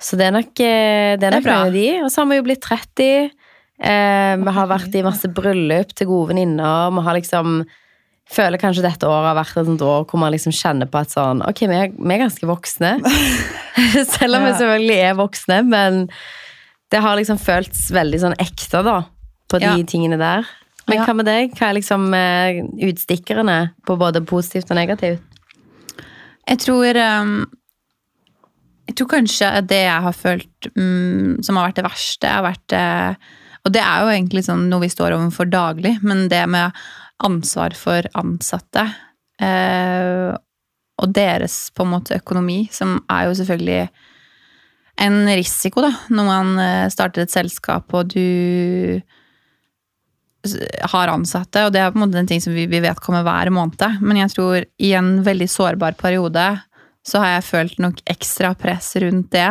Så 0.00 0.16
det 0.18 0.26
er 0.28 0.32
nok, 0.36 0.52
eh, 0.60 1.16
det 1.16 1.24
er 1.24 1.30
Det 1.30 1.40
er 1.40 1.46
bra. 1.48 1.56
av 1.66 1.72
de. 1.72 1.86
Og 2.02 2.10
så 2.10 2.20
har 2.22 2.26
vi 2.30 2.36
jo 2.36 2.42
blitt 2.42 2.60
30. 2.60 3.30
Eh, 3.80 4.36
vi 4.36 4.50
har 4.52 4.66
vært 4.68 4.94
i 4.94 5.02
masse 5.02 5.26
bryllup 5.32 5.94
til 5.94 6.06
gode 6.06 6.28
venninner. 6.34 6.90
Vi 6.94 7.02
har 7.02 7.14
liksom 7.14 7.66
Føler 8.28 8.60
kanskje 8.60 8.84
dette 8.84 9.08
året 9.08 9.30
har 9.30 9.38
vært 9.38 9.56
et 9.56 9.68
sånt 9.70 9.82
år 9.86 10.02
hvor 10.10 10.20
man 10.20 10.32
liksom 10.34 10.52
kjenner 10.52 10.88
på 10.92 11.00
at 11.00 11.14
sånn 11.14 11.40
Ok, 11.48 11.62
vi 11.70 11.76
er, 11.78 11.92
vi 11.96 12.12
er 12.14 12.20
ganske 12.26 12.48
voksne. 12.50 12.90
Selv 14.18 14.36
om 14.36 14.44
vi 14.44 14.52
selvfølgelig 14.58 14.98
er 15.06 15.16
voksne, 15.16 15.62
men 15.64 16.02
det 16.92 17.00
har 17.04 17.16
liksom 17.16 17.40
føltes 17.40 17.86
veldig 17.92 18.20
sånn 18.22 18.36
ekte, 18.40 18.82
da, 18.84 18.98
på 19.48 19.60
de 19.62 19.68
Ja. 19.70 19.76
tingene 19.88 20.18
der. 20.20 20.44
Men 20.88 21.02
hva 21.04 21.14
med 21.16 21.26
deg? 21.28 21.50
Hva 21.56 21.66
er 21.68 21.76
liksom 21.76 22.06
eh, 22.16 22.60
utstikkerne 22.88 23.58
på 23.88 23.96
både 24.00 24.22
positivt 24.24 24.70
og 24.72 24.78
negativt? 24.80 25.24
Jeg 26.48 26.62
tror 26.64 26.96
um, 26.96 27.32
Jeg 28.88 28.96
tror 28.96 29.10
kanskje 29.12 29.50
det 29.68 29.82
jeg 29.84 30.04
har 30.06 30.14
følt 30.16 30.68
mm, 30.76 31.42
som 31.44 31.58
har 31.60 31.68
vært 31.68 31.80
det 31.82 31.84
verste, 31.84 32.30
har 32.32 32.46
vært 32.46 32.72
eh, 32.76 33.28
Og 33.66 33.74
det 33.76 33.82
er 33.84 34.00
jo 34.06 34.14
egentlig 34.14 34.46
sånn 34.46 34.64
noe 34.70 34.80
vi 34.86 34.88
står 34.92 35.12
overfor 35.18 35.50
daglig, 35.52 35.98
men 36.00 36.24
det 36.32 36.40
med 36.48 36.72
ansvar 37.24 37.74
for 37.78 38.06
ansatte 38.18 38.84
eh, 39.42 40.34
og 40.98 41.14
deres 41.14 41.68
på 41.74 41.86
en 41.86 41.92
måte 41.94 42.18
økonomi, 42.18 42.64
som 42.74 42.98
er 43.10 43.28
jo 43.28 43.36
selvfølgelig 43.38 43.82
en 44.98 45.20
risiko, 45.30 45.82
da, 45.84 45.92
når 46.10 46.26
man 46.26 46.52
eh, 46.62 46.88
starter 46.90 47.24
et 47.24 47.34
selskap 47.34 47.94
og 47.94 48.14
du 48.14 48.98
har 50.92 51.10
ansatte, 51.10 51.64
og 51.66 51.74
det 51.74 51.82
er 51.82 51.92
på 51.92 51.98
en 51.98 52.06
måte 52.06 52.20
en 52.20 52.28
ting 52.30 52.42
som 52.42 52.54
vi, 52.54 52.66
vi 52.70 52.80
vet 52.82 53.00
kommer 53.02 53.24
hver 53.26 53.50
måned. 53.54 53.98
Men 54.00 54.20
jeg 54.22 54.32
tror 54.34 54.66
i 54.78 54.92
en 54.96 55.18
veldig 55.26 55.48
sårbar 55.50 55.98
periode 55.98 56.46
så 57.06 57.22
har 57.22 57.36
jeg 57.36 57.48
følt 57.48 57.82
nok 57.82 58.02
ekstra 58.10 58.52
press 58.58 58.94
rundt 59.02 59.30
det. 59.34 59.50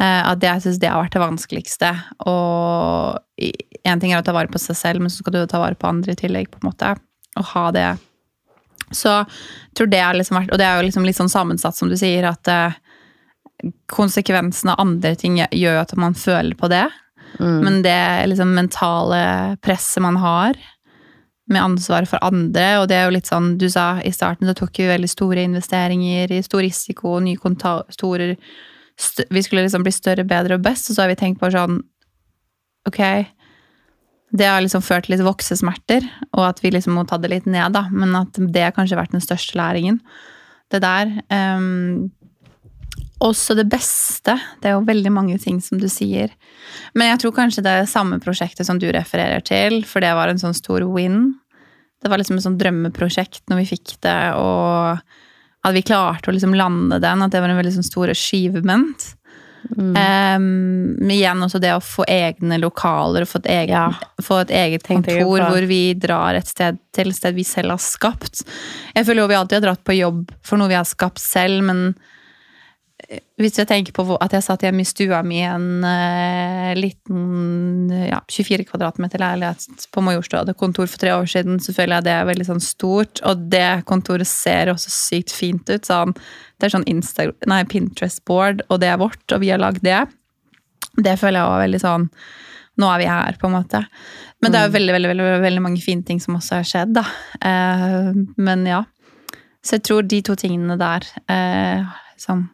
Eh, 0.00 0.22
at 0.24 0.44
jeg 0.44 0.64
syns 0.64 0.78
det 0.80 0.88
har 0.88 1.02
vært 1.02 1.16
det 1.16 1.22
vanskeligste. 1.22 1.90
Og 2.30 3.48
én 3.84 4.00
ting 4.00 4.14
er 4.14 4.22
å 4.22 4.26
ta 4.26 4.34
vare 4.36 4.50
på 4.52 4.60
seg 4.60 4.78
selv, 4.78 5.04
men 5.04 5.12
så 5.12 5.20
skal 5.20 5.36
du 5.36 5.42
ta 5.50 5.60
vare 5.60 5.76
på 5.76 5.90
andre 5.90 6.16
i 6.16 6.20
tillegg. 6.20 6.50
på 6.50 6.60
en 6.62 6.70
måte. 6.70 6.94
Og 7.36 7.44
ha 7.52 7.66
det. 7.76 7.90
Så 8.90 9.12
jeg 9.12 9.76
tror 9.78 9.86
det 9.86 10.00
har 10.02 10.16
liksom 10.18 10.34
vært 10.40 10.50
Og 10.50 10.58
det 10.58 10.66
er 10.66 10.80
jo 10.80 10.86
liksom 10.88 11.04
litt 11.06 11.16
sånn 11.16 11.30
sammensatt, 11.30 11.76
som 11.76 11.88
du 11.88 11.96
sier, 11.96 12.24
at 12.26 12.48
eh, 12.48 12.80
konsekvensen 13.92 14.72
av 14.72 14.80
andre 14.80 15.14
ting 15.14 15.36
gjør 15.36 15.76
jo 15.76 15.84
at 15.84 15.96
man 15.96 16.16
føler 16.16 16.56
på 16.56 16.68
det. 16.72 16.88
Mm. 17.38 17.58
Men 17.62 17.82
det 17.84 18.26
liksom 18.26 18.54
mentale 18.56 19.56
presset 19.62 20.02
man 20.02 20.16
har 20.16 20.56
med 21.50 21.62
ansvar 21.62 22.06
for 22.06 22.22
andre, 22.22 22.78
og 22.80 22.88
det 22.88 22.96
er 22.96 23.04
jo 23.08 23.14
litt 23.16 23.26
sånn 23.26 23.56
Du 23.58 23.66
sa 23.70 24.00
i 24.06 24.12
starten 24.14 24.46
så 24.46 24.54
tok 24.54 24.78
vi 24.78 24.86
veldig 24.86 25.08
store 25.10 25.42
investeringer 25.42 26.30
i 26.30 26.42
stor 26.46 26.62
risiko, 26.62 27.18
nye 27.18 27.38
kontorer 27.42 28.36
Vi 29.30 29.42
skulle 29.42 29.64
liksom 29.64 29.84
bli 29.86 29.92
større, 29.94 30.26
bedre 30.28 30.58
og 30.58 30.64
best, 30.64 30.90
og 30.90 30.96
så 30.96 31.04
har 31.04 31.12
vi 31.12 31.18
tenkt 31.20 31.40
på 31.40 31.52
sånn 31.52 31.80
Ok, 32.88 33.00
det 34.30 34.46
har 34.46 34.62
liksom 34.62 34.82
ført 34.84 35.04
til 35.04 35.16
litt 35.16 35.24
voksesmerter, 35.26 36.06
og 36.32 36.44
at 36.46 36.62
vi 36.62 36.70
liksom 36.72 36.94
må 36.96 37.04
ta 37.08 37.18
det 37.20 37.32
litt 37.32 37.48
ned, 37.50 37.74
da. 37.74 37.88
Men 37.92 38.14
at 38.16 38.38
det 38.38 38.62
har 38.62 38.74
kanskje 38.76 38.98
vært 38.98 39.12
den 39.12 39.24
største 39.24 39.58
læringen. 39.58 39.98
Det 40.70 40.80
der. 40.84 41.10
Um, 41.28 42.08
også 43.20 43.56
det 43.58 43.66
beste. 43.68 44.36
Det 44.62 44.70
er 44.70 44.78
jo 44.78 44.86
veldig 44.86 45.12
mange 45.12 45.36
ting 45.42 45.58
som 45.60 45.80
du 45.82 45.88
sier. 45.92 46.32
Men 46.96 47.10
jeg 47.10 47.22
tror 47.24 47.34
kanskje 47.36 47.64
det 47.66 47.74
er 47.82 47.90
samme 47.90 48.20
prosjektet 48.22 48.68
som 48.68 48.78
du 48.80 48.88
refererer 48.94 49.42
til, 49.44 49.82
for 49.84 50.04
det 50.04 50.14
var 50.16 50.32
en 50.32 50.40
sånn 50.40 50.56
stor 50.56 50.86
win. 50.88 51.34
Det 52.00 52.08
var 52.08 52.22
liksom 52.22 52.38
et 52.38 52.46
sånn 52.46 52.58
drømmeprosjekt 52.60 53.42
når 53.50 53.60
vi 53.60 53.70
fikk 53.74 53.98
det, 54.06 54.20
og 54.40 55.02
at 55.62 55.74
vi 55.76 55.82
klarte 55.84 56.30
å 56.30 56.34
liksom 56.34 56.54
lande 56.56 56.98
den. 57.02 57.22
At 57.22 57.32
det 57.32 57.40
var 57.42 57.52
en 57.52 57.58
veldig 57.60 57.74
sånn 57.78 57.88
stor 57.90 58.12
achievement. 58.12 59.10
Mm. 59.76 59.92
Um, 59.92 61.10
igjen 61.12 61.42
også 61.44 61.60
det 61.60 61.74
å 61.76 61.82
få 61.84 62.06
egne 62.08 62.56
lokaler 62.62 63.26
og 63.26 63.28
få 63.28 63.42
et 63.42 63.50
eget, 63.52 63.74
Ja. 63.76 63.92
få 64.24 64.40
et 64.40 64.54
eget 64.56 64.86
kontor 64.86 65.44
hvor 65.50 65.66
vi 65.68 65.92
drar 65.94 66.34
et 66.34 66.48
sted 66.48 66.78
til 66.96 67.10
et 67.10 67.16
sted 67.18 67.36
vi 67.36 67.44
selv 67.44 67.76
har 67.76 67.82
skapt. 67.82 68.42
Jeg 68.96 69.06
føler 69.06 69.22
jo 69.22 69.28
vi 69.28 69.36
alltid 69.36 69.58
har 69.58 69.66
dratt 69.68 69.84
på 69.84 69.98
jobb 69.98 70.32
for 70.42 70.56
noe 70.56 70.72
vi 70.72 70.78
har 70.80 70.88
skapt 70.88 71.20
selv, 71.20 71.62
men 71.62 71.94
hvis 73.40 73.56
jeg 73.58 73.68
tenker 73.70 73.94
på 73.96 74.04
at 74.20 74.34
jeg 74.36 74.44
satt 74.44 74.64
hjemme 74.66 74.82
i 74.84 74.88
stua 74.88 75.20
mi 75.26 75.38
i 75.40 75.46
en 75.48 75.84
uh, 75.84 76.70
liten 76.76 77.92
ja, 78.06 78.20
24 78.28 78.66
kvadratmeter 78.68 79.22
leilighet 79.22 79.86
på 79.94 80.04
Majorstua, 80.04 80.42
hadde 80.42 80.56
kontor 80.58 80.90
for 80.90 81.00
tre 81.00 81.14
år 81.16 81.28
siden, 81.30 81.60
så 81.62 81.74
føler 81.76 81.98
jeg 81.98 82.08
det 82.08 82.14
er 82.16 82.28
veldig 82.28 82.48
sånn 82.50 82.62
stort. 82.64 83.22
Og 83.28 83.46
det 83.52 83.82
kontoret 83.88 84.28
ser 84.28 84.72
også 84.72 84.92
sykt 84.92 85.34
fint 85.34 85.72
ut. 85.72 85.88
Sånn, 85.88 86.14
det 86.60 86.68
er 86.68 86.76
sånn 86.76 86.88
Pinterest-board, 87.70 88.66
og 88.68 88.82
det 88.82 88.92
er 88.92 89.00
vårt, 89.00 89.24
og 89.32 89.42
vi 89.42 89.52
har 89.54 89.62
lagd 89.62 89.82
det. 89.86 90.02
Det 91.00 91.16
føler 91.20 91.40
jeg 91.40 91.48
også 91.48 91.64
veldig 91.66 91.82
sånn 91.86 92.12
Nå 92.80 92.86
er 92.88 93.00
vi 93.02 93.08
her, 93.10 93.36
på 93.36 93.48
en 93.48 93.52
måte. 93.58 93.80
Men 94.40 94.54
det 94.54 94.60
er 94.60 94.68
jo 94.68 94.72
veldig, 94.72 94.92
veldig, 94.94 95.08
veldig, 95.10 95.24
veldig 95.42 95.62
mange 95.66 95.82
fine 95.84 96.06
ting 96.06 96.20
som 96.22 96.38
også 96.38 96.60
har 96.62 96.68
skjedd, 96.68 96.94
da. 96.96 97.02
Uh, 97.44 98.14
men 98.40 98.62
ja. 98.68 98.84
Så 99.60 99.76
jeg 99.76 99.84
tror 99.84 100.06
de 100.08 100.22
to 100.24 100.36
tingene 100.40 100.78
der 100.80 101.04
eh, 101.28 101.84
liksom 102.14 102.46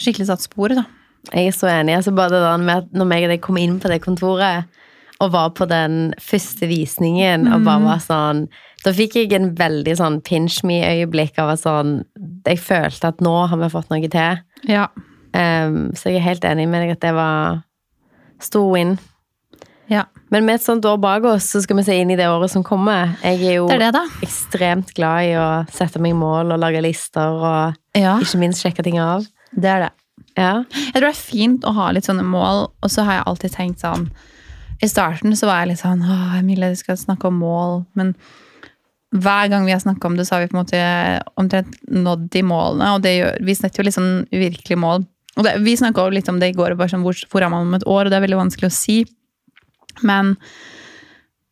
skikkelig 0.00 0.28
satt 0.30 0.44
sporet, 0.46 0.80
da. 0.80 0.84
Jeg 1.34 1.50
er 1.50 1.56
så 1.56 1.68
enig. 1.70 1.96
Altså 1.98 2.14
bare 2.16 2.38
det 2.40 2.52
med 2.62 2.84
at 2.84 2.92
når 2.96 3.32
jeg 3.34 3.40
kom 3.44 3.58
inn 3.60 3.78
på 3.82 3.90
det 3.90 4.00
kontoret 4.04 4.68
og 5.18 5.32
var 5.34 5.50
på 5.50 5.66
den 5.66 6.14
første 6.22 6.68
visningen 6.70 7.48
og 7.50 7.64
bare 7.66 7.82
var 7.82 8.02
sånn 8.04 8.44
Da 8.84 8.92
fikk 8.94 9.16
jeg 9.18 9.32
en 9.34 9.48
veldig 9.58 9.96
sånn 9.98 10.20
pinch 10.22 10.60
me-øyeblikk 10.62 11.40
av 11.42 11.50
at 11.56 11.64
sånn 11.64 12.04
Jeg 12.46 12.60
følte 12.62 13.10
at 13.10 13.20
nå 13.20 13.32
har 13.50 13.58
vi 13.58 13.70
fått 13.72 13.90
noe 13.90 14.08
til. 14.12 14.38
Ja. 14.70 14.86
Um, 15.34 15.90
så 15.98 16.12
jeg 16.12 16.20
er 16.20 16.28
helt 16.28 16.46
enig 16.46 16.68
med 16.70 16.86
deg 16.86 16.94
at 16.94 17.02
det 17.02 17.10
var 17.18 17.64
stor 18.40 18.70
win. 18.72 18.98
ja. 19.90 20.04
Men 20.30 20.44
med 20.44 20.58
et 20.58 20.62
sånt 20.62 20.84
år 20.84 20.98
bak 21.00 21.24
oss, 21.24 21.46
så 21.50 21.62
skal 21.64 21.78
vi 21.78 21.82
se 21.86 21.94
inn 21.96 22.10
i 22.12 22.16
det 22.16 22.26
året 22.28 22.50
som 22.52 22.62
kommer. 22.62 23.14
Jeg 23.24 23.40
er 23.48 23.54
jo 23.56 23.66
Det 23.68 23.78
er 23.80 23.92
det, 23.96 24.02
ekstremt 24.22 24.90
glad 24.94 25.24
i 25.24 25.30
å 25.40 25.46
sette 25.72 25.98
meg 25.98 26.14
mål 26.14 26.52
og 26.52 26.60
lage 26.60 26.82
lister 26.84 27.32
og 27.32 27.78
Ja, 27.96 28.18
ikke 28.20 28.38
minst 28.38 28.62
sjekke 28.62 28.84
ting 28.84 28.98
av. 29.00 29.24
det 29.52 29.70
er 29.72 29.86
det. 29.86 29.92
Ja. 30.38 30.52
Jeg 30.70 30.94
tror 30.94 31.06
det 31.08 31.14
er 31.14 31.20
fint 31.20 31.64
å 31.66 31.74
ha 31.74 31.88
litt 31.94 32.06
sånne 32.08 32.26
mål, 32.26 32.68
og 32.82 32.92
så 32.92 33.04
har 33.06 33.18
jeg 33.18 33.28
alltid 33.30 33.54
tenkt 33.54 33.82
sånn 33.82 34.08
I 34.82 34.88
starten 34.90 35.34
så 35.34 35.48
var 35.48 35.62
jeg 35.62 35.72
litt 35.72 35.80
sånn 35.82 36.04
Å, 36.06 36.18
Emilie, 36.38 36.70
du 36.70 36.78
skal 36.78 36.98
snakke 37.00 37.30
om 37.30 37.40
mål. 37.42 37.80
Men 37.98 38.12
hver 39.10 39.48
gang 39.50 39.66
vi 39.66 39.74
har 39.74 39.82
snakka 39.82 40.06
om 40.06 40.18
det, 40.18 40.28
så 40.28 40.36
har 40.36 40.44
vi 40.44 40.50
på 40.52 40.58
en 40.58 40.62
måte 40.62 40.82
omtrent 41.40 41.78
nådd 41.90 42.28
de 42.34 42.42
målene. 42.46 42.92
Og 42.94 43.02
det 43.02 43.16
gjør, 43.16 43.38
vi 43.48 43.56
setter 43.58 43.80
jo 43.80 43.88
litt 43.88 43.96
sånn 43.96 44.12
uvirkelige 44.30 44.80
mål. 44.80 45.06
Og 45.38 45.46
det, 45.46 45.54
vi 45.64 45.76
snakka 45.78 46.08
litt 46.12 46.28
om 46.30 46.38
det 46.42 46.52
i 46.52 46.56
går, 46.56 46.76
bare 46.78 46.92
sånn, 46.92 47.06
hvor, 47.06 47.18
hvor 47.30 47.44
er 47.44 47.50
man 47.52 47.66
om 47.66 47.78
et 47.78 47.86
år? 47.86 48.06
Og 48.06 48.12
det 48.12 48.18
er 48.18 48.26
veldig 48.26 48.42
vanskelig 48.42 48.70
å 48.70 48.74
si. 48.74 48.98
Men 50.06 50.34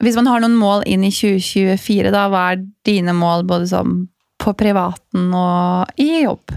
hvis 0.05 0.19
man 0.19 0.29
har 0.31 0.43
noen 0.45 0.59
mål 0.61 0.85
inn 0.91 1.07
i 1.07 1.13
2024, 1.15 2.13
da, 2.15 2.27
hva 2.31 2.51
er 2.53 2.63
dine 2.87 3.15
mål 3.17 3.47
både 3.49 3.71
sånn 3.73 4.05
på 4.43 4.53
privaten 4.59 5.31
og 5.35 6.03
i 6.03 6.27
jobb? 6.27 6.53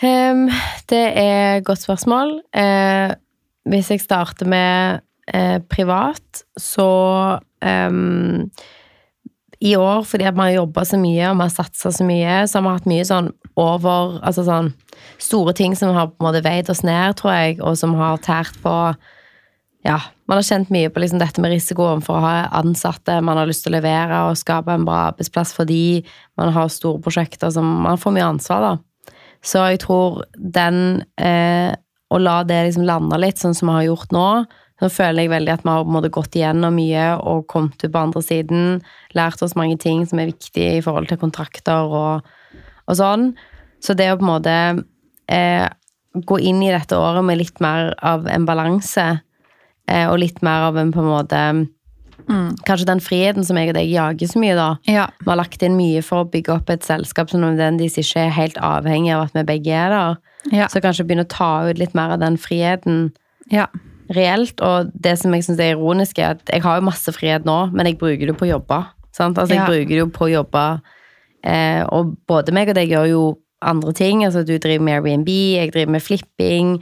Ehm, 0.00 0.48
det 0.88 1.04
er 1.20 1.58
et 1.58 1.64
godt 1.64 1.82
spørsmål. 1.84 2.38
Uh, 2.56 3.12
hvis 3.68 3.90
jeg 3.92 4.00
starter 4.00 4.48
med 4.48 5.04
uh, 5.34 5.58
privat, 5.68 6.44
så 6.56 7.38
um, 7.60 8.50
I 9.60 9.76
år, 9.76 10.02
fordi 10.02 10.24
vi 10.24 10.40
har 10.40 10.50
jobba 10.50 10.84
så 10.84 10.96
mye 10.96 11.28
og 11.28 11.36
vi 11.36 11.44
har 11.44 11.52
satsa 11.52 11.92
så 11.92 12.04
mye, 12.04 12.46
så 12.48 12.58
har 12.58 12.64
vi 12.64 12.74
hatt 12.78 12.88
mye 12.88 13.04
sånn 13.04 13.32
over 13.60 14.20
Altså 14.24 14.46
sånn 14.46 14.70
store 15.20 15.52
ting 15.52 15.74
som 15.76 15.92
har 15.92 16.08
på 16.08 16.22
en 16.22 16.30
måte 16.30 16.44
veid 16.46 16.70
oss 16.72 16.80
ned, 16.86 17.18
tror 17.18 17.34
jeg, 17.34 17.58
og 17.60 17.76
som 17.76 17.92
har 17.98 18.22
tært 18.24 18.56
på 18.62 18.72
ja, 19.84 19.96
man 20.28 20.36
har 20.36 20.44
kjent 20.44 20.68
mye 20.72 20.90
på 20.92 21.00
liksom 21.00 21.20
dette 21.20 21.40
med 21.40 21.54
risikoen 21.54 22.02
for 22.04 22.18
å 22.18 22.24
ha 22.24 22.32
ansatte. 22.58 23.16
Man 23.24 23.38
har 23.40 23.48
lyst 23.48 23.64
til 23.64 23.72
å 23.72 23.78
levere 23.78 24.18
og 24.28 24.36
skape 24.36 24.74
en 24.76 24.84
bra 24.84 25.06
arbeidsplass 25.08 25.54
for 25.56 25.68
de. 25.68 26.02
Man 26.36 26.52
har 26.52 26.68
store 26.72 27.00
prosjekter 27.00 27.52
som 27.52 27.64
Man 27.84 28.00
får 28.00 28.12
mye 28.16 28.28
ansvar, 28.28 28.66
da. 28.66 28.89
Så 29.44 29.62
jeg 29.72 29.80
tror 29.84 30.24
den 30.36 31.02
eh, 31.20 31.72
Å 32.10 32.18
la 32.18 32.40
det 32.44 32.58
liksom 32.66 32.84
lande 32.88 33.20
litt, 33.22 33.38
sånn 33.40 33.54
som 33.56 33.70
vi 33.70 33.78
har 33.78 33.86
gjort 33.90 34.12
nå 34.12 34.26
Nå 34.80 34.88
føler 34.88 35.24
jeg 35.24 35.32
veldig 35.32 35.52
at 35.52 35.64
vi 35.64 35.70
har 35.70 35.84
på 35.84 35.90
en 35.90 35.96
måte 35.98 36.12
gått 36.12 36.36
igjennom 36.38 36.76
mye 36.76 37.06
og 37.28 37.44
kommet 37.52 37.82
ut 37.84 37.92
på 37.92 38.00
andre 38.00 38.22
siden. 38.24 38.78
Lært 39.12 39.42
oss 39.44 39.52
mange 39.58 39.76
ting 39.76 40.06
som 40.08 40.22
er 40.22 40.30
viktige 40.30 40.78
i 40.78 40.84
forhold 40.84 41.10
til 41.10 41.20
kontrakter 41.20 41.84
og, 41.84 42.30
og 42.88 42.96
sånn. 42.96 43.26
Så 43.84 43.92
det 43.92 44.08
å 44.08 44.16
på 44.16 44.24
en 44.24 44.30
måte 44.30 44.54
eh, 45.28 45.66
gå 46.14 46.38
inn 46.40 46.62
i 46.64 46.72
dette 46.72 46.96
året 46.96 47.26
med 47.28 47.42
litt 47.42 47.60
mer 47.60 47.92
av 48.00 48.24
en 48.32 48.48
balanse, 48.48 49.06
eh, 49.84 50.06
og 50.08 50.16
litt 50.24 50.40
mer 50.46 50.70
av 50.70 50.80
en 50.80 50.94
på 50.96 51.04
en 51.04 51.12
måte 51.12 51.42
Kanskje 52.66 52.88
den 52.88 53.02
friheten 53.04 53.46
som 53.46 53.58
jeg 53.60 53.72
og 53.72 53.76
deg 53.78 53.90
jager 53.90 54.30
så 54.30 54.40
mye, 54.42 54.56
da. 54.58 54.68
Ja. 54.90 55.06
Vi 55.20 55.30
har 55.30 55.40
lagt 55.40 55.62
inn 55.66 55.78
mye 55.78 56.02
for 56.06 56.24
å 56.24 56.30
bygge 56.30 56.54
opp 56.56 56.72
et 56.72 56.86
selskap 56.86 57.32
som 57.32 57.44
nødvendigvis 57.44 58.00
ikke 58.02 58.26
er 58.26 58.34
helt 58.36 58.60
avhengig 58.64 59.14
av 59.16 59.28
at 59.28 59.38
vi 59.38 59.46
begge 59.52 59.76
er 59.76 59.94
der. 59.94 60.20
Ja. 60.52 60.68
Så 60.72 60.82
kanskje 60.84 61.04
begynne 61.08 61.26
å 61.26 61.30
ta 61.30 61.50
ut 61.68 61.80
litt 61.80 61.96
mer 61.96 62.14
av 62.14 62.22
den 62.22 62.38
friheten 62.40 63.10
ja. 63.52 63.66
reelt. 64.14 64.62
Og 64.64 64.92
det 64.94 65.16
som 65.20 65.34
jeg 65.36 65.46
syns 65.46 65.60
er 65.60 65.74
ironisk, 65.74 66.18
er 66.18 66.38
at 66.38 66.54
jeg 66.54 66.64
har 66.64 66.80
jo 66.80 66.88
masse 66.88 67.14
frihet 67.16 67.48
nå, 67.48 67.58
men 67.74 67.90
jeg 67.90 68.00
bruker 68.00 68.30
det 68.30 68.38
på 68.38 68.48
å 68.48 68.54
jobbe. 68.54 68.80
Sant? 69.16 69.38
Altså, 69.38 69.58
jeg 69.58 69.68
bruker 69.68 69.94
det 69.94 70.02
jo 70.04 70.08
på 70.14 70.26
å 70.28 70.32
jobbe, 70.38 70.64
eh, 71.44 71.82
og 71.90 72.14
både 72.30 72.54
meg 72.54 72.70
og 72.72 72.78
deg 72.78 72.92
gjør 72.94 73.10
jo 73.10 73.22
andre 73.60 73.92
ting. 73.96 74.24
Altså, 74.24 74.44
du 74.46 74.56
driver 74.56 74.84
med 74.86 74.98
Airbnb, 75.00 75.30
jeg 75.30 75.72
driver 75.74 75.96
med 75.96 76.04
flipping. 76.04 76.76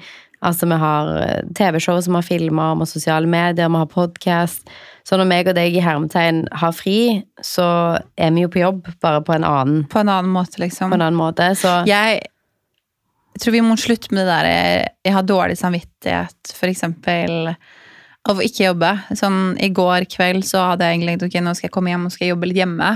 Altså, 0.44 0.68
vi 0.70 0.78
har 0.78 1.10
eh, 1.22 1.48
TV-show 1.58 1.98
som 2.04 2.18
har 2.18 2.26
filma, 2.26 2.74
vi 2.74 2.86
har 2.86 2.92
sosiale 2.92 3.26
medier, 3.26 3.68
vi 3.68 3.82
har 3.82 3.90
podkast. 3.90 4.70
Så 5.08 5.16
når 5.16 5.28
meg 5.30 5.48
og 5.48 5.54
deg 5.56 5.72
i 5.78 5.80
hermetegn 5.80 6.42
har 6.60 6.74
fri, 6.76 6.98
så 7.40 7.64
er 8.20 8.32
vi 8.36 8.42
jo 8.44 8.50
på 8.52 8.60
jobb, 8.60 8.90
bare 9.00 9.22
på 9.24 9.32
en 9.38 9.46
annen, 9.48 9.84
På 9.88 10.02
en 10.02 10.10
annen 10.12 10.28
måte, 10.34 10.60
liksom. 10.60 10.90
på 10.92 10.98
en 10.98 11.06
annen 11.06 11.16
måte. 11.16 11.46
Så 11.56 11.78
Jeg, 11.88 12.20
tror 13.40 13.54
vi 13.54 13.62
må 13.64 13.76
slutte 13.80 14.12
med 14.12 14.26
det 14.26 14.34
der 14.34 14.48
jeg, 14.50 14.88
jeg 15.08 15.14
har 15.16 15.24
dårlig 15.30 15.56
samvittighet, 15.60 16.52
for 16.58 16.68
eksempel 16.68 17.54
av 18.28 18.36
å 18.36 18.44
ikke 18.44 18.66
jobbe. 18.66 18.90
Sånn, 19.16 19.56
I 19.64 19.70
går 19.72 20.04
kveld 20.12 20.44
så 20.44 20.66
hadde 20.74 20.84
jeg 20.84 20.98
egentlig 20.98 21.14
tenkt 21.16 21.28
ok, 21.30 21.40
nå 21.46 21.54
skal 21.56 21.68
jeg 21.70 21.74
komme 21.78 21.94
hjem 21.94 22.04
og 22.08 22.12
skal 22.12 22.32
jobbe 22.34 22.50
litt 22.50 22.60
hjemme. 22.60 22.90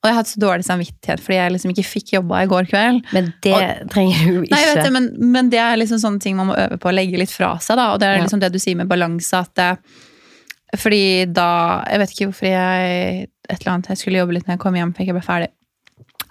Og 0.00 0.08
jeg 0.08 0.16
hadde 0.16 0.30
så 0.32 0.40
dårlig 0.40 0.64
samvittighet 0.64 1.20
fordi 1.20 1.36
jeg 1.36 1.52
liksom 1.52 1.72
ikke 1.74 1.84
fikk 1.84 2.12
jobba 2.14 2.38
i 2.40 2.48
går 2.48 2.68
kveld. 2.70 3.02
Men 3.12 3.26
det 3.44 3.58
trenger 3.92 4.22
du 4.30 4.38
ikke. 4.46 4.54
Nei, 4.54 4.60
vet 4.70 4.86
du, 4.86 4.92
men, 4.96 5.10
men 5.34 5.50
det 5.52 5.60
er 5.60 5.76
liksom 5.76 6.00
sånne 6.00 6.24
ting 6.24 6.38
man 6.38 6.48
må 6.48 6.56
øve 6.56 6.78
på 6.80 6.88
å 6.88 6.94
legge 6.96 7.20
litt 7.20 7.34
fra 7.34 7.58
seg. 7.60 7.76
da, 7.76 7.90
Og 7.92 8.00
det 8.00 8.08
er 8.08 8.16
Ja. 8.16 8.22
liksom 8.24 8.40
det 8.40 8.48
du 8.54 8.58
sier 8.62 8.78
med 8.80 8.88
balanse. 8.88 9.42
at 9.44 9.52
det, 9.60 9.68
Fordi 10.78 11.26
da 11.26 11.82
Jeg 11.90 11.98
vet 11.98 12.12
ikke 12.14 12.28
hvorfor 12.30 12.46
jeg 12.46 13.24
et 13.50 13.56
eller 13.56 13.72
annet, 13.72 13.90
jeg 13.90 13.98
skulle 13.98 14.20
jobbe 14.20 14.36
litt 14.36 14.46
når 14.46 14.54
jeg 14.54 14.62
kom 14.62 14.76
hjem, 14.78 14.92
for 14.94 15.02
jeg 15.02 15.16
ble 15.16 15.24
ferdig. 15.26 15.50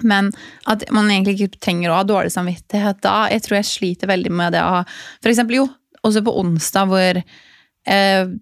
Men 0.08 0.32
at 0.72 0.86
man 0.96 1.10
egentlig 1.12 1.36
ikke 1.36 1.60
trenger 1.60 1.92
å 1.92 2.00
ha 2.00 2.08
dårlig 2.08 2.32
samvittighet 2.32 3.02
da. 3.04 3.28
Jeg 3.34 3.44
tror 3.44 3.60
jeg 3.60 3.68
sliter 3.68 4.12
veldig 4.12 4.32
med 4.32 4.56
det 4.56 4.64
å 4.64 4.74
ha 4.78 4.82
For 5.20 5.32
eksempel, 5.32 5.60
jo, 5.60 5.68
også 6.08 6.24
på 6.24 6.36
onsdag 6.40 6.92
hvor 6.92 7.20
eh, 7.20 8.34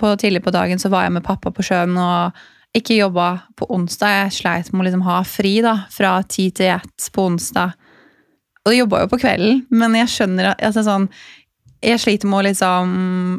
på, 0.00 0.12
Tidlig 0.16 0.44
på 0.46 0.54
dagen 0.54 0.80
så 0.80 0.88
var 0.92 1.06
jeg 1.06 1.18
med 1.18 1.26
pappa 1.26 1.52
på 1.52 1.66
sjøen 1.66 1.96
og 2.00 2.44
ikke 2.76 2.98
jobba 2.98 3.28
på 3.56 3.68
onsdag. 3.72 4.22
Jeg 4.26 4.36
sleit 4.40 4.72
med 4.72 4.84
å 4.84 4.88
liksom 4.88 5.04
ha 5.06 5.22
fri 5.28 5.58
da, 5.64 5.78
fra 5.92 6.18
ti 6.28 6.50
til 6.56 6.74
ett 6.74 7.10
på 7.12 7.28
onsdag. 7.30 7.76
Og 8.64 8.72
det 8.72 8.80
jobba 8.80 9.04
jo 9.04 9.10
på 9.12 9.20
kvelden, 9.22 9.60
men 9.70 9.94
jeg 9.94 10.10
skjønner 10.12 10.52
at 10.52 10.64
altså, 10.64 10.84
sånn, 10.86 11.10
Jeg 11.84 12.00
sliter 12.00 12.26
med 12.26 12.38
å 12.38 12.44
liksom 12.48 12.92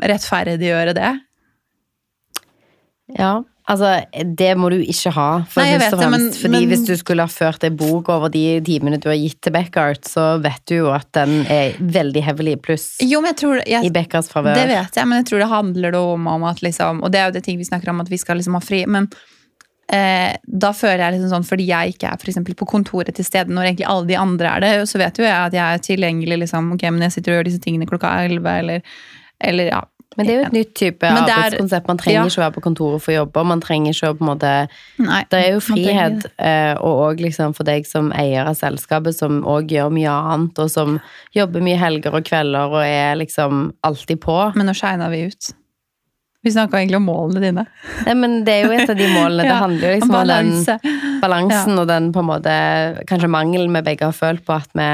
rettferdiggjøre 0.05 0.93
det. 0.95 1.09
Ja, 3.15 3.43
Altså, 3.67 3.89
det 4.23 4.53
må 4.55 4.69
du 4.71 4.77
ikke 4.79 5.11
ha, 5.11 5.41
for 5.51 5.59
Nei, 5.59 5.73
jeg 5.73 5.79
vet 5.81 5.95
det, 5.99 6.09
men- 6.09 6.29
fordi 6.31 6.51
men- 6.53 6.69
hvis 6.69 6.85
du 6.87 6.93
skulle 6.95 7.19
ha 7.19 7.27
ført 7.27 7.65
ei 7.65 7.69
bok 7.69 8.07
over 8.07 8.29
de 8.31 8.61
timene 8.61 8.97
du 8.97 9.09
har 9.09 9.17
gitt 9.17 9.41
til 9.41 9.51
Beckart, 9.51 10.05
så 10.07 10.41
vet 10.41 10.61
du 10.65 10.75
jo 10.75 10.91
at 10.93 11.11
den 11.11 11.45
er 11.51 11.73
veldig 11.73 12.23
heavily 12.23 12.55
pluss 12.55 12.95
Jo, 13.01 13.19
men 13.19 13.33
jeg 13.33 13.39
tror 13.43 13.61
jeg, 13.67 13.83
i 13.83 13.89
Beckarts 13.89 14.31
favør. 14.31 14.55
Det 14.55 14.69
vet 14.69 14.95
jeg, 14.95 15.05
men 15.05 15.19
jeg 15.21 15.25
tror 15.27 15.39
det 15.39 15.49
handler 15.51 15.95
om, 15.99 16.27
om 16.27 16.43
at 16.47 16.61
liksom 16.63 17.03
Og 17.03 17.11
det 17.11 17.19
er 17.19 17.25
jo 17.27 17.31
det 17.33 17.43
ting 17.43 17.57
vi 17.57 17.65
snakker 17.65 17.89
om, 17.89 17.99
at 17.99 18.07
vi 18.07 18.15
skal 18.15 18.37
liksom 18.37 18.53
ha 18.53 18.59
fri. 18.61 18.85
Men 18.85 19.09
eh, 19.91 20.37
da 20.47 20.71
føler 20.71 20.99
jeg 21.03 21.19
liksom 21.19 21.31
sånn, 21.35 21.45
fordi 21.47 21.67
jeg 21.67 21.95
ikke 21.95 22.13
er 22.13 22.17
for 22.17 22.31
eksempel 22.31 22.55
på 22.55 22.67
kontoret 22.67 23.13
til 23.15 23.25
stede 23.25 23.51
når 23.51 23.73
egentlig 23.73 23.87
alle 23.87 24.07
de 24.07 24.15
andre 24.15 24.45
er 24.47 24.59
det, 24.61 24.87
så 24.87 24.97
vet 24.97 25.19
jo 25.19 25.23
jeg 25.27 25.35
at 25.35 25.51
jeg 25.51 25.75
er 25.75 25.83
tilgjengelig 25.83 26.39
liksom, 26.47 26.71
ok, 26.73 26.83
men 26.91 27.01
jeg 27.01 27.11
sitter 27.11 27.33
og 27.33 27.43
gjør 27.43 27.51
disse 27.51 27.59
tingene 27.59 27.85
klokka 27.85 28.15
11, 28.29 28.47
eller, 28.59 28.81
eller 29.41 29.65
ja. 29.75 29.81
Men 30.15 30.25
det 30.25 30.33
er 30.33 30.39
jo 30.39 30.45
et 30.47 30.55
nytt 30.55 30.71
type 30.73 31.05
er- 31.05 31.17
arbeidskonsept. 31.19 31.87
Man 31.87 31.99
trenger 32.01 32.19
ja. 32.21 32.25
ikke 32.25 32.39
å 32.39 32.43
være 32.45 32.55
på 32.55 32.63
kontoret 32.65 33.03
for 33.03 33.13
å 33.13 33.17
jobbe. 33.17 33.43
Man 33.45 33.61
trenger 33.61 33.93
ikke 33.93 34.09
å 34.09 34.15
på 34.17 34.25
en 34.25 34.31
måte 34.31 34.53
Nei, 35.03 35.19
Det 35.29 35.41
er 35.43 35.51
jo 35.51 35.59
frihet, 35.61 36.25
eh, 36.39 36.73
og 36.79 37.03
òg 37.09 37.21
liksom 37.27 37.53
for 37.53 37.67
deg 37.67 37.85
som 37.85 38.09
eier 38.17 38.47
av 38.49 38.57
selskapet, 38.57 39.13
som 39.13 39.43
òg 39.43 39.69
gjør 39.75 39.93
mye 39.93 40.15
annet, 40.33 40.57
og 40.57 40.71
som 40.73 40.97
jobber 41.35 41.61
mye 41.61 41.77
helger 41.77 42.17
og 42.17 42.25
kvelder 42.25 42.73
og 42.73 42.81
er 42.81 43.19
liksom 43.19 43.73
alltid 43.83 44.21
på. 44.23 44.39
Men 44.55 44.71
nå 44.71 44.73
shina 44.77 45.11
vi 45.13 45.27
ut. 45.27 45.53
Vi 46.43 46.53
snakka 46.53 46.79
egentlig 46.79 46.97
om 46.97 47.07
målene 47.09 47.43
dine. 47.43 47.67
Nei, 48.05 48.13
men 48.15 48.43
det 48.47 48.53
er 48.53 48.65
jo 48.65 48.73
et 48.73 48.89
av 48.89 48.97
de 48.97 49.07
målene. 49.11 49.43
Det 49.43 49.61
handler 49.65 49.87
jo 49.87 49.95
liksom 49.97 50.15
om 50.15 50.17
den 50.17 50.27
balansen 50.27 51.21
balansen 51.21 51.79
og 51.81 51.87
den 51.89 52.11
på 52.15 52.23
en 52.23 52.29
måte 52.29 52.57
kanskje 53.09 53.29
mangelen 53.31 53.73
vi 53.73 53.85
begge 53.85 54.07
har 54.07 54.15
følt 54.15 54.45
på 54.47 54.55
at 54.57 54.69
vi 54.77 54.89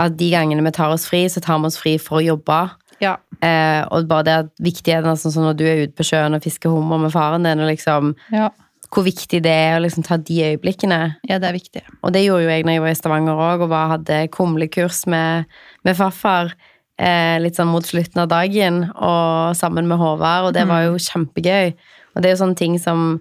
at 0.00 0.16
de 0.18 0.30
gangene 0.32 0.64
vi 0.64 0.72
tar 0.74 0.90
oss 0.94 1.04
fri, 1.06 1.26
så 1.28 1.42
tar 1.44 1.60
vi 1.60 1.68
oss 1.68 1.76
fri 1.78 1.98
for 2.00 2.18
å 2.18 2.24
jobbe. 2.24 2.58
Ja. 3.02 3.18
Eh, 3.44 3.80
og 3.92 4.06
bare 4.08 4.24
det 4.26 4.34
at 4.44 4.50
viktigheten 4.64 5.10
altså, 5.10 5.30
sånn 5.34 5.44
når 5.50 5.56
du 5.58 5.64
er 5.68 5.82
ute 5.84 5.96
på 5.98 6.06
sjøen 6.08 6.36
og 6.36 6.44
fisker 6.44 6.72
hummer 6.72 7.02
med 7.02 7.12
faren 7.12 7.44
din, 7.44 7.60
og 7.60 7.68
liksom 7.68 8.14
Ja. 8.32 8.48
hvor 8.94 9.04
viktig 9.04 9.42
det 9.42 9.50
er 9.52 9.76
å 9.78 9.82
liksom 9.82 10.04
ta 10.06 10.16
de 10.16 10.38
øyeblikkene. 10.54 11.16
ja, 11.28 11.38
det 11.38 11.48
er 11.50 11.58
viktig. 11.58 11.82
Og 12.02 12.12
det 12.14 12.24
gjorde 12.24 12.44
jo 12.44 12.48
jeg 12.54 12.64
når 12.64 12.72
jeg 12.78 12.80
var 12.84 12.88
i 12.94 12.94
Stavanger 13.00 13.34
òg, 13.48 13.60
og 13.66 13.68
bare 13.74 13.88
hadde 13.98 14.28
kumlekurs 14.30 15.06
med, 15.06 15.44
med 15.84 15.96
farfar. 15.96 16.54
Eh, 16.96 17.40
litt 17.42 17.56
sånn 17.58 17.72
mot 17.72 17.82
slutten 17.82 18.22
av 18.22 18.28
dagen, 18.30 18.84
og 18.94 19.56
sammen 19.58 19.88
med 19.90 19.98
Håvard, 19.98 20.46
og 20.46 20.52
det 20.54 20.62
var 20.68 20.84
jo 20.86 20.94
kjempegøy. 20.94 21.74
Og 22.14 22.22
det 22.22 22.30
er 22.30 22.36
jo 22.36 22.44
sånne 22.46 22.56
ting 22.56 22.78
som 22.78 23.20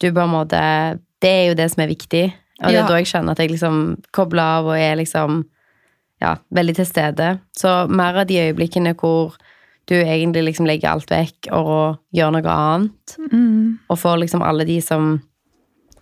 du 0.00 0.10
på 0.10 0.22
en 0.24 0.32
måte 0.32 0.98
Det 1.20 1.28
er 1.30 1.48
jo 1.50 1.54
det 1.54 1.70
som 1.70 1.82
er 1.84 1.88
viktig. 1.92 2.32
Og 2.62 2.66
det 2.68 2.74
Ja. 2.74 2.84
er 2.84 2.88
da 2.88 2.96
jeg 2.96 3.06
skjønner 3.06 3.30
at 3.32 3.38
jeg 3.38 3.50
liksom 3.50 4.02
kobler 4.12 4.42
av 4.42 4.66
og 4.66 4.74
er 4.76 4.96
liksom 4.96 5.44
ja, 6.22 6.36
veldig 6.54 6.74
til 6.76 6.86
stede. 6.86 7.40
Så 7.58 7.88
mer 7.90 8.16
av 8.16 8.26
de 8.26 8.34
øyeblikkene 8.38 8.94
hvor 8.96 9.34
du 9.90 9.94
egentlig 9.98 10.44
liksom 10.46 10.66
legger 10.68 10.92
alt 10.92 11.10
vekk 11.10 11.48
og 11.52 11.98
gjør 12.14 12.32
noe 12.36 12.52
annet, 12.54 13.16
Mm. 13.32 13.78
og 13.90 13.98
får 13.98 14.18
liksom 14.22 14.42
alle 14.42 14.64
de 14.68 14.80
som 14.80 15.20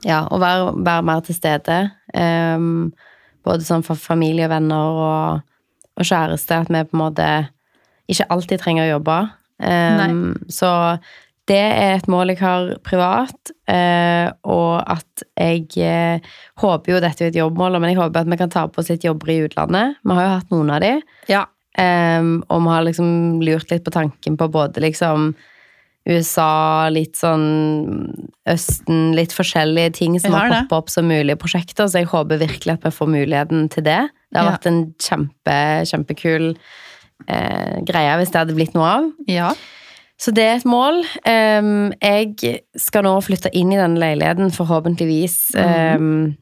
Ja, 0.03 0.23
å 0.33 0.39
være, 0.41 0.71
være 0.81 1.03
mer 1.05 1.21
til 1.21 1.35
stede. 1.37 1.91
Um, 2.17 2.93
både 3.45 3.61
sånn 3.67 3.83
for 3.85 3.95
familie 4.01 4.47
og 4.47 4.51
venner 4.55 4.95
og, 4.97 5.43
og 6.01 6.05
kjæreste. 6.09 6.57
At 6.63 6.71
vi 6.73 6.81
på 6.89 6.97
en 6.97 7.03
måte 7.03 7.27
ikke 8.09 8.25
alltid 8.33 8.63
trenger 8.63 8.87
å 8.87 8.95
jobbe. 8.95 9.19
Um, 9.61 10.39
så 10.49 10.71
det 11.51 11.59
er 11.61 11.99
et 11.99 12.09
mål 12.09 12.33
jeg 12.33 12.41
har 12.41 12.71
privat, 12.87 13.53
uh, 13.69 14.33
og 14.49 14.81
at 14.89 15.25
jeg 15.37 15.69
uh, 15.85 16.33
håper 16.65 16.95
jo 16.95 17.01
dette 17.05 17.27
er 17.27 17.29
et 17.35 17.39
jobbmål, 17.43 17.77
men 17.77 17.91
jeg 17.93 18.01
håper 18.01 18.23
at 18.23 18.31
vi 18.33 18.39
kan 18.41 18.53
ta 18.57 18.65
på 18.73 18.81
oss 18.81 18.89
litt 18.89 19.05
jobber 19.05 19.35
i 19.35 19.41
utlandet. 19.45 19.99
Vi 20.01 20.17
har 20.17 20.25
jo 20.31 20.35
hatt 20.39 20.51
noen 20.55 20.71
av 20.73 20.81
de. 20.81 20.95
Ja. 21.29 21.45
Um, 21.79 22.43
og 22.51 22.63
vi 22.65 22.69
har 22.75 22.83
liksom 22.89 23.41
lurt 23.47 23.71
litt 23.71 23.85
på 23.87 23.93
tanken 23.95 24.37
på 24.37 24.49
både 24.51 24.83
liksom 24.83 25.35
USA, 26.09 26.89
litt 26.91 27.15
sånn 27.21 27.45
Østen, 28.49 29.13
litt 29.15 29.35
forskjellige 29.37 29.93
ting 30.01 30.17
som 30.19 30.33
har 30.35 30.49
har 30.49 30.65
poppa 30.65 30.79
opp 30.81 30.91
som 30.91 31.07
mulige 31.07 31.37
prosjekter, 31.39 31.87
så 31.87 32.01
jeg 32.01 32.09
håper 32.11 32.41
virkelig 32.41 32.73
at 32.79 32.87
vi 32.89 32.91
får 32.97 33.11
muligheten 33.13 33.69
til 33.71 33.85
det. 33.87 34.01
Det 34.33 34.41
har 34.41 34.49
Ja. 34.49 34.57
vært 34.57 34.67
en 34.67 34.95
kjempe, 34.99 35.59
kjempekul 35.87 36.57
eh, 37.29 37.77
greie 37.85 38.17
hvis 38.19 38.33
det 38.33 38.41
hadde 38.41 38.55
blitt 38.57 38.75
noe 38.75 38.89
av. 38.97 39.13
ja. 39.29 39.53
Så 40.21 40.35
det 40.37 40.43
er 40.45 40.57
et 40.59 40.67
mål. 40.69 40.99
Um, 41.25 41.93
jeg 42.03 42.61
skal 42.77 43.05
nå 43.07 43.15
flytte 43.25 43.49
inn 43.57 43.73
i 43.73 43.77
denne 43.81 43.97
leiligheten, 43.97 44.51
forhåpentligvis. 44.53 45.55
Um, 45.57 46.37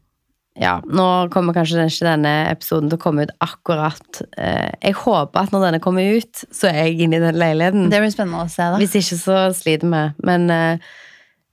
ja, 0.59 0.79
nå 0.91 1.07
kommer 1.33 1.55
kanskje 1.55 1.87
ikke 1.87 2.07
denne 2.09 2.33
episoden 2.51 2.91
til 2.91 2.99
å 2.99 3.03
komme 3.03 3.27
ut 3.27 3.35
akkurat. 3.45 4.23
Eh, 4.37 4.71
jeg 4.83 4.97
håper 5.05 5.47
at 5.47 5.55
når 5.55 5.69
denne 5.69 5.83
kommer 5.83 6.19
ut, 6.19 6.45
så 6.55 6.71
er 6.73 6.89
jeg 6.89 7.07
inne 7.07 7.21
i 7.21 7.23
den 7.23 7.39
leiligheten. 7.39 7.87
Det 7.93 8.01
blir 8.03 8.15
spennende 8.15 8.43
å 8.43 8.51
se, 8.51 8.67
da. 8.67 8.81
Hvis 8.81 8.97
ikke 8.99 9.21
så 9.21 9.43
sliter 9.55 9.93
vi. 9.93 10.03
Men 10.27 10.49
eh, 10.55 10.89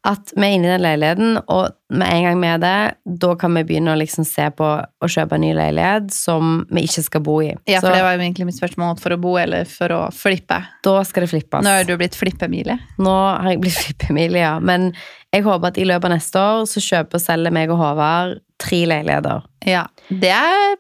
at 0.05 0.31
vi 0.35 0.45
er 0.45 0.53
inne 0.55 0.67
i 0.67 0.71
den 0.71 0.83
leiligheten, 0.83 1.37
og 1.49 1.73
med 1.95 2.11
en 2.13 2.25
gang 2.27 2.41
vi 2.43 2.49
er 2.51 2.59
det, 2.61 2.75
da 3.23 3.31
kan 3.41 3.55
vi 3.57 3.63
begynne 3.65 3.93
å 3.95 3.99
liksom 3.99 4.25
se 4.27 4.45
på 4.53 4.67
å 4.85 5.09
kjøpe 5.09 5.37
en 5.37 5.43
ny 5.45 5.51
leilighet 5.57 6.13
som 6.13 6.59
vi 6.69 6.83
ikke 6.85 7.03
skal 7.07 7.23
bo 7.25 7.39
i. 7.41 7.51
Ja, 7.69 7.79
så 7.81 7.87
for 7.87 7.97
det 7.97 8.03
var 8.05 8.15
jo 8.15 8.21
egentlig 8.23 8.47
mitt 8.51 8.59
spørsmål 8.59 8.99
for 9.01 9.15
å 9.15 9.19
bo 9.21 9.35
eller 9.41 9.65
for 9.69 9.93
å 9.95 9.99
flippe. 10.13 10.61
da 10.85 10.95
skal 11.07 11.25
det 11.25 11.31
flippes. 11.33 11.65
Nå 11.65 11.73
er 11.73 11.89
du 11.89 11.95
blitt 11.99 12.17
flippe-Emilie. 12.19 12.77
Nå 13.01 13.15
har 13.15 13.49
jeg 13.51 13.61
blitt 13.65 13.81
flippemilie, 13.87 14.45
ja. 14.45 14.55
Men 14.61 14.91
jeg 15.33 15.45
håper 15.45 15.73
at 15.73 15.77
i 15.81 15.87
løpet 15.89 16.09
av 16.09 16.15
neste 16.15 16.41
år 16.41 16.65
så 16.69 16.83
kjøper 16.85 17.19
og 17.19 17.25
selger 17.25 17.55
meg 17.57 17.73
og 17.73 17.81
Håvard 17.81 18.39
tre 18.61 18.81
leiligheter. 18.87 19.45
Ja. 19.67 19.87
Det 20.09 20.31
er 20.31 20.75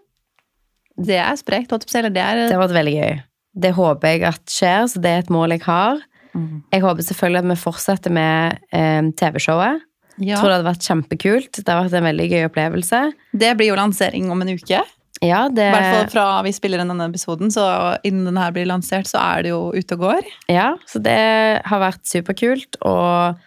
Det 0.95 1.17
er 1.19 1.35
sprekt. 1.35 1.73
Det 1.73 1.95
er 2.01 2.11
Det 2.13 2.53
har 2.53 2.61
vært 2.61 2.77
veldig 2.77 2.93
gøy. 3.01 3.15
Det 3.55 3.71
håper 3.75 4.07
jeg 4.13 4.23
at 4.27 4.51
skjer, 4.51 4.85
så 4.91 5.01
det 5.01 5.11
er 5.11 5.23
et 5.23 5.31
mål 5.31 5.55
jeg 5.55 5.63
har. 5.65 5.99
Mhm. 6.35 6.63
Jeg 6.73 6.81
håper 6.83 7.05
selvfølgelig 7.07 7.43
at 7.43 7.49
vi 7.53 7.55
fortsetter 7.63 8.11
med 8.11 8.57
eh, 8.75 9.01
TV-showet. 9.15 9.81
ja. 10.19 10.35
Tror 10.39 10.51
det 10.51 10.57
hadde 10.59 10.69
vært 10.69 10.89
kjempekult. 10.89 11.63
Det 11.63 11.71
har 11.71 11.83
vært 11.85 11.97
en 11.99 12.09
veldig 12.09 12.27
gøy 12.31 12.45
opplevelse. 12.49 12.99
Det 13.33 13.55
blir 13.57 13.71
jo 13.71 13.79
lansering 13.79 14.29
om 14.31 14.41
en 14.43 14.53
uke. 14.55 14.81
Ja, 15.23 15.45
det, 15.47 15.63
I 15.63 15.71
hvert 15.71 15.95
fall 15.95 16.09
fra 16.11 16.25
vi 16.43 16.51
spiller 16.51 16.81
inn 16.83 16.91
denne 16.91 17.07
episoden, 17.07 17.49
så 17.49 17.63
innen 18.03 18.25
den 18.27 18.37
her 18.37 18.51
blir 18.51 18.67
lansert, 18.67 19.07
så 19.07 19.17
er 19.23 19.43
det 19.45 19.53
jo 19.53 19.71
ute 19.73 19.95
og 19.95 20.03
går. 20.03 20.25
ja, 20.51 20.75
så 20.85 20.99
det 20.99 21.15
har 21.65 21.79
vært 21.79 22.03
superkult, 22.03 22.75
og 22.83 23.39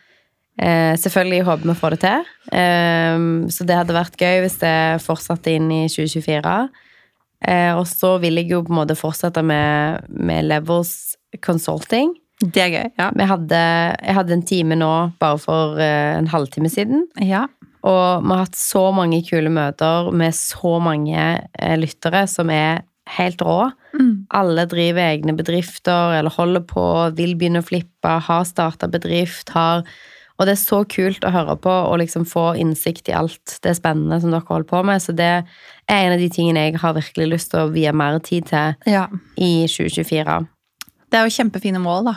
eh, 0.58 0.96
selvfølgelig 0.96 1.44
håper 1.44 1.68
vi 1.68 1.74
får 1.76 1.90
det 1.90 2.00
til. 2.06 2.24
Eh, 2.56 3.18
så 3.52 3.66
det 3.68 3.76
hadde 3.76 3.98
vært 3.98 4.16
gøy 4.16 4.40
hvis 4.46 4.58
det 4.64 4.76
fortsatte 5.04 5.52
inn 5.52 5.68
i 5.70 5.82
2024. 5.92 6.56
Eh, 7.46 7.72
og 7.76 7.84
så 7.86 8.16
vil 8.18 8.40
jeg 8.40 8.48
jo 8.50 8.62
på 8.64 8.72
en 8.72 8.80
måte 8.80 8.96
fortsette 8.98 9.44
med, 9.44 10.08
med 10.08 10.48
Levels 10.48 11.16
Consulting. 11.44 12.16
Det 12.38 12.62
er 12.62 12.70
gøy. 12.70 12.90
Ja. 13.00 13.08
Hadde, 13.32 13.62
jeg 13.98 14.14
hadde 14.14 14.36
en 14.36 14.44
time 14.46 14.78
nå 14.78 14.92
bare 15.18 15.40
for 15.42 15.80
eh, 15.82 16.18
en 16.18 16.30
halvtime 16.30 16.70
siden. 16.72 17.08
ja. 17.20 17.46
Og 17.86 18.24
vi 18.24 18.34
har 18.34 18.40
hatt 18.42 18.58
så 18.58 18.88
mange 18.90 19.20
kule 19.22 19.50
møter 19.54 20.10
med 20.10 20.34
så 20.34 20.78
mange 20.82 21.18
eh, 21.38 21.76
lyttere 21.78 22.24
som 22.30 22.50
er 22.50 22.82
helt 23.14 23.42
rå. 23.44 23.70
Mm. 23.94 24.26
Alle 24.34 24.66
driver 24.68 25.06
egne 25.06 25.34
bedrifter 25.38 26.18
eller 26.18 26.34
holder 26.34 26.64
på, 26.68 26.84
vil 27.16 27.36
begynne 27.38 27.62
å 27.62 27.66
flippe, 27.66 28.18
har 28.26 28.46
starta 28.48 28.90
bedrift, 28.90 29.54
har 29.54 29.86
Og 30.38 30.46
det 30.46 30.52
er 30.52 30.60
så 30.60 30.84
kult 30.86 31.24
å 31.26 31.32
høre 31.34 31.56
på 31.58 31.70
og 31.70 31.96
liksom 31.98 32.22
få 32.28 32.52
innsikt 32.62 33.08
i 33.10 33.14
alt 33.18 33.56
det 33.64 33.72
spennende 33.74 34.20
som 34.22 34.30
dere 34.30 34.46
holder 34.46 34.68
på 34.70 34.82
med. 34.86 35.02
Så 35.02 35.10
det 35.10 35.26
er 35.26 35.42
en 35.96 36.14
av 36.14 36.20
de 36.22 36.28
tingene 36.30 36.68
jeg 36.68 36.78
har 36.78 36.94
virkelig 36.94 37.26
lyst 37.32 37.50
til 37.50 37.64
å 37.64 37.72
vie 37.74 37.90
mer 37.90 38.20
tid 38.22 38.46
til 38.46 38.76
ja. 38.86 39.08
i 39.34 39.66
2024. 39.66 40.38
Det 41.10 41.18
er 41.18 41.26
jo 41.26 41.34
kjempefine 41.40 41.82
mål, 41.82 42.12
da. 42.12 42.14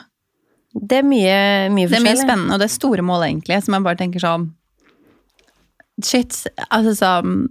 Det 0.74 1.02
er 1.02 1.06
mye, 1.08 1.38
mye 1.74 1.90
Det 1.92 2.00
er 2.00 2.06
mye 2.06 2.20
spennende, 2.20 2.56
og 2.56 2.62
det 2.62 2.70
er 2.70 2.74
store 2.78 3.04
mål, 3.06 3.26
egentlig, 3.28 3.60
som 3.66 3.76
jeg 3.76 3.88
bare 3.88 4.00
tenker 4.00 4.24
sånn 4.24 4.50
Shit. 6.02 6.46
Altså 6.70 6.96
sånn 6.98 7.46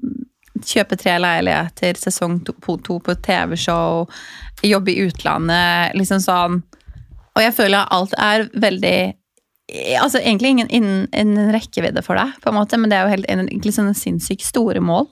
Kjøpe 0.67 0.97
tre 1.01 1.15
leiligheter, 1.23 1.97
sesong 1.97 2.41
to 2.45 2.53
to 2.85 2.99
på 3.01 3.15
TV-show, 3.25 4.03
jobbe 4.67 4.93
i 4.93 5.07
utlandet, 5.07 5.95
liksom 5.97 6.21
sånn 6.25 6.59
Og 7.37 7.41
jeg 7.45 7.55
føler 7.57 7.81
at 7.81 7.95
alt 7.97 8.17
er 8.19 8.49
veldig 8.53 8.99
Altså 10.01 10.19
egentlig 10.19 10.51
ingen 10.57 10.71
innen 10.75 11.07
en 11.15 11.53
rekkevidde 11.55 12.03
for 12.03 12.19
deg, 12.19 12.35
på 12.43 12.51
en 12.51 12.57
måte, 12.59 12.77
men 12.81 12.91
det 12.91 12.99
er 12.99 13.07
jo 13.07 13.15
helt, 13.15 13.29
egentlig 13.31 13.77
sånne 13.77 13.95
sinnssykt 13.95 14.43
store 14.43 14.81
mål. 14.83 15.07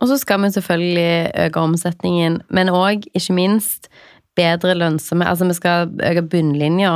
Og 0.00 0.08
så 0.10 0.16
skal 0.18 0.40
vi 0.42 0.50
selvfølgelig 0.50 1.30
øke 1.44 1.62
omsetningen, 1.62 2.40
men 2.50 2.72
òg, 2.74 3.06
ikke 3.14 3.36
minst, 3.36 3.86
bedre 4.38 4.76
lønnsomme 4.78 5.26
Altså, 5.26 5.46
vi 5.48 5.56
skal 5.58 5.90
øke 6.06 6.22
bunnlinja 6.30 6.92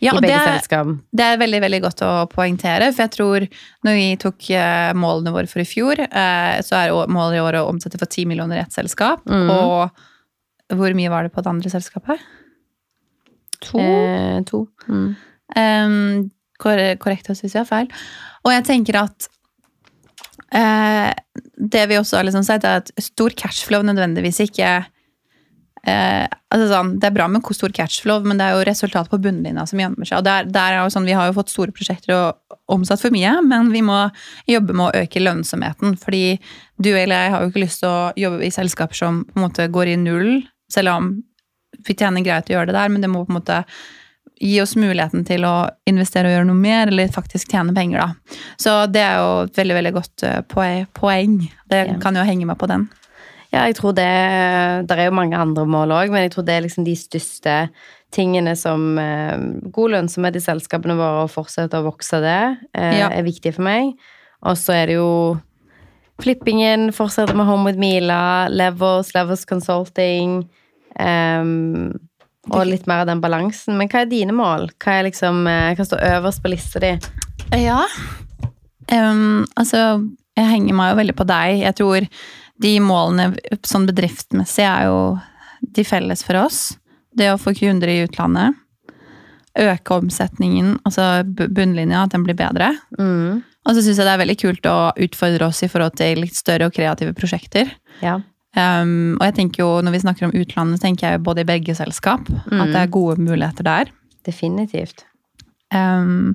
Ja, 0.00 0.12
i 0.14 0.20
begge 0.22 0.38
selskap. 0.44 0.90
det 1.10 1.24
er 1.24 1.40
veldig 1.40 1.60
veldig 1.64 1.80
godt 1.82 2.02
å 2.06 2.12
poengtere, 2.30 2.92
for 2.92 3.04
jeg 3.04 3.14
tror 3.16 3.46
når 3.86 3.98
vi 3.98 4.08
tok 4.22 4.50
eh, 4.54 4.92
målene 4.94 5.34
våre 5.34 5.50
for 5.50 5.64
i 5.64 5.68
fjor, 5.68 5.98
eh, 6.06 6.58
så 6.62 6.78
er 6.78 6.94
målet 7.10 7.40
i 7.40 7.42
år 7.42 7.60
å 7.60 7.68
omsette 7.70 7.98
for 7.98 8.06
10 8.06 8.28
millioner 8.30 8.60
i 8.60 8.62
ett 8.62 8.76
selskap. 8.76 9.24
Mm. 9.26 9.50
Og 9.50 10.76
hvor 10.78 10.94
mye 10.94 11.10
var 11.10 11.26
det 11.26 11.34
på 11.34 11.42
det 11.42 11.50
andre 11.50 11.72
selskapet? 11.72 12.22
To? 13.66 13.80
Eh, 13.82 14.38
to. 14.46 14.66
Mm. 14.86 15.16
Um, 15.56 16.30
kor 16.60 16.78
korrekt 17.02 17.30
hvis 17.30 17.42
vi 17.48 17.58
har 17.58 17.66
feil. 17.68 17.90
Og 18.46 18.52
jeg 18.54 18.66
tenker 18.68 19.00
at 19.00 19.28
eh, 20.54 21.10
det 21.58 21.88
vi 21.90 21.98
også 21.98 22.20
har 22.20 22.28
liksom 22.28 22.46
sett, 22.46 22.66
er 22.66 22.82
at 22.82 22.92
stor 23.02 23.34
cashflow 23.38 23.84
nødvendigvis 23.86 24.42
ikke 24.46 24.70
eh, 25.86 26.26
altså 26.50 26.68
sånn, 26.70 26.94
Det 27.00 27.08
er 27.08 27.14
bra 27.14 27.28
med 27.28 27.46
stor 27.54 27.72
catchflow, 27.74 28.24
men 28.24 28.40
det 28.40 28.46
er 28.46 28.56
jo 28.56 28.66
resultatet 28.68 29.12
på 29.12 29.20
bunnlinja 29.22 29.66
som 29.66 29.78
gjemmer 29.78 30.08
seg. 30.08 30.18
og 30.18 30.24
der, 30.24 30.44
der 30.44 30.76
er 30.76 30.82
jo 30.82 30.94
sånn, 30.94 31.06
Vi 31.06 31.16
har 31.16 31.26
jo 31.28 31.36
fått 31.36 31.52
store 31.52 31.72
prosjekter 31.72 32.14
og 32.14 32.58
omsatt 32.68 33.00
for 33.00 33.10
mye, 33.10 33.38
men 33.42 33.70
vi 33.72 33.82
må 33.82 34.10
jobbe 34.46 34.74
med 34.74 34.88
å 34.88 35.02
øke 35.02 35.22
lønnsomheten. 35.22 35.98
fordi 35.98 36.38
du 36.80 36.90
eller 36.94 37.24
jeg 37.24 37.30
har 37.32 37.42
jo 37.42 37.50
ikke 37.50 37.64
lyst 37.64 37.80
til 37.80 37.88
å 37.88 38.12
jobbe 38.16 38.44
i 38.46 38.50
selskaper 38.54 38.94
som 38.94 39.24
på 39.24 39.38
en 39.38 39.48
måte 39.48 39.68
går 39.68 39.94
i 39.94 39.96
null, 39.96 40.42
selv 40.70 40.88
om 40.94 41.22
vi 41.86 41.94
tjener 41.94 42.24
greit 42.24 42.50
å 42.50 42.54
gjøre 42.54 42.70
det 42.70 42.76
der, 42.76 42.88
men 42.88 43.00
det 43.02 43.10
må 43.10 43.24
på 43.24 43.32
en 43.32 43.40
måte 43.40 43.64
gi 44.40 44.60
oss 44.62 44.76
muligheten 44.78 45.24
til 45.26 45.44
å 45.48 45.68
investere 45.88 46.30
og 46.30 46.36
gjøre 46.36 46.48
noe 46.48 46.60
mer, 46.60 46.90
eller 46.90 47.10
faktisk 47.10 47.50
tjene 47.50 47.74
penger, 47.74 48.04
da. 48.04 48.38
Så 48.60 48.74
det 48.92 49.02
er 49.02 49.18
jo 49.18 49.30
et 49.48 49.58
veldig, 49.58 49.76
veldig 49.80 49.94
godt 49.96 50.24
eh, 50.28 50.40
poeng. 50.94 51.40
Det 51.70 51.82
kan 52.02 52.16
jo 52.16 52.26
henge 52.26 52.46
meg 52.46 52.58
på 52.60 52.68
den. 52.70 52.86
Ja, 53.58 53.64
jeg 53.66 53.74
tror 53.74 53.94
det 53.98 54.06
Det 54.86 54.94
er 54.94 55.08
jo 55.08 55.16
mange 55.18 55.34
andre 55.38 55.64
mål 55.66 55.90
òg, 55.96 56.12
men 56.14 56.22
jeg 56.28 56.30
tror 56.36 56.44
det 56.46 56.54
er 56.54 56.62
liksom 56.62 56.84
de 56.86 56.94
største 56.98 57.54
tingene 58.14 58.54
som 58.56 58.96
eh, 59.02 59.34
God 59.74 59.90
lønnsomhet 59.96 60.38
i 60.38 60.40
selskapene 60.44 60.94
våre 60.96 61.24
og 61.26 61.32
fortsette 61.34 61.76
å 61.76 61.84
vokse 61.90 62.20
det, 62.22 62.38
eh, 62.78 62.98
Ja. 63.02 63.08
er 63.10 63.26
viktig 63.26 63.52
for 63.56 63.66
meg. 63.66 63.96
Og 64.46 64.54
så 64.56 64.72
er 64.78 64.86
det 64.86 64.94
jo 64.96 65.40
flippingen, 66.22 66.88
fortsette 66.94 67.34
med 67.36 67.46
Home 67.46 67.64
with 67.68 67.78
Mila, 67.78 68.48
Levels, 68.50 69.12
Levels 69.14 69.44
Consulting. 69.44 70.48
ehm, 70.98 71.92
og 72.50 72.64
litt 72.66 72.86
mer 72.88 73.02
av 73.04 73.06
den 73.06 73.20
balansen. 73.20 73.76
Men 73.76 73.88
hva 73.88 74.00
er 74.02 74.06
dine 74.10 74.32
mål? 74.32 74.70
Hva 74.80 74.98
er 74.98 75.04
liksom, 75.10 75.46
eh, 75.46 75.74
hva 75.76 75.84
står 75.86 76.00
øverst 76.08 76.42
på 76.42 76.50
lista 76.50 76.80
di? 76.80 76.98
Ja. 77.52 77.84
um, 78.90 79.44
altså, 79.56 80.08
jeg 80.36 80.46
henger 80.48 80.74
meg 80.74 80.90
jo 80.94 81.02
veldig 81.02 81.16
på 81.16 81.26
deg. 81.28 81.60
Jeg 81.60 81.74
tror 81.76 82.08
de 82.62 82.78
målene 82.82 83.32
sånn 83.66 83.86
bedriftsmessig 83.88 84.64
er 84.66 84.88
jo 84.88 85.02
de 85.60 85.84
felles 85.86 86.24
for 86.26 86.38
oss. 86.40 86.62
Det 87.14 87.30
å 87.32 87.38
få 87.40 87.54
kunder 87.58 87.90
i 87.90 88.00
utlandet. 88.04 88.56
Øke 89.58 89.98
omsetningen, 89.98 90.76
altså 90.86 91.24
bunnlinja, 91.26 92.04
at 92.04 92.14
den 92.14 92.26
blir 92.26 92.36
bedre. 92.38 92.70
Mm. 92.98 93.42
Og 93.68 93.74
så 93.74 93.82
syns 93.82 93.98
jeg 93.98 94.06
det 94.06 94.14
er 94.14 94.22
veldig 94.22 94.38
kult 94.40 94.68
å 94.70 94.78
utfordre 95.08 95.48
oss 95.50 95.64
i 95.66 95.70
forhold 95.70 95.98
til 95.98 96.22
litt 96.22 96.36
større 96.38 96.68
og 96.68 96.76
kreative 96.76 97.14
prosjekter. 97.16 97.72
Ja. 98.04 98.20
Um, 98.56 99.18
og 99.18 99.26
jeg 99.28 99.36
tenker 99.36 99.62
jo, 99.64 99.68
når 99.84 99.94
vi 99.94 100.02
snakker 100.06 100.28
om 100.28 100.34
utlandet, 100.38 100.80
tenker 100.82 101.08
jeg 101.08 101.18
jo 101.18 101.26
både 101.26 101.44
i 101.44 101.48
begge 101.50 101.74
selskap. 101.76 102.30
At 102.48 102.72
det 102.72 102.80
er 102.80 102.94
gode 102.94 103.18
muligheter 103.20 103.66
der. 103.66 103.92
Definitivt. 104.26 105.04
Um, 105.74 106.34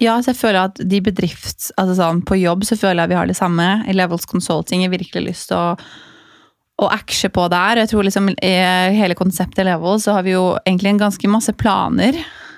ja, 0.00 0.14
så 0.22 0.32
jeg 0.32 0.38
føler 0.40 0.70
at 0.70 0.80
de 0.88 1.00
bedrifts... 1.04 1.72
Altså 1.76 1.98
sånn, 1.98 2.22
på 2.26 2.38
jobb 2.40 2.64
så 2.64 2.78
føler 2.80 3.04
jeg 3.04 3.12
vi 3.12 3.18
har 3.18 3.28
det 3.28 3.36
samme. 3.38 3.66
I 3.88 3.96
Levels 3.96 4.24
Consulting 4.30 4.86
har 4.86 4.92
virkelig 4.94 5.24
lyst 5.26 5.50
til 5.50 5.58
å, 5.58 5.74
å 6.82 6.88
aksje 6.94 7.28
på 7.34 7.44
der. 7.52 7.82
Jeg 7.82 7.92
tror 7.92 8.08
liksom 8.08 8.30
i 8.32 8.52
hele 8.96 9.18
konseptet 9.18 9.68
Level 9.68 10.00
så 10.02 10.16
har 10.16 10.24
vi 10.26 10.32
jo 10.36 10.54
egentlig 10.64 10.94
en 10.94 11.02
ganske 11.04 11.30
masse 11.30 11.52
planer. 11.60 12.16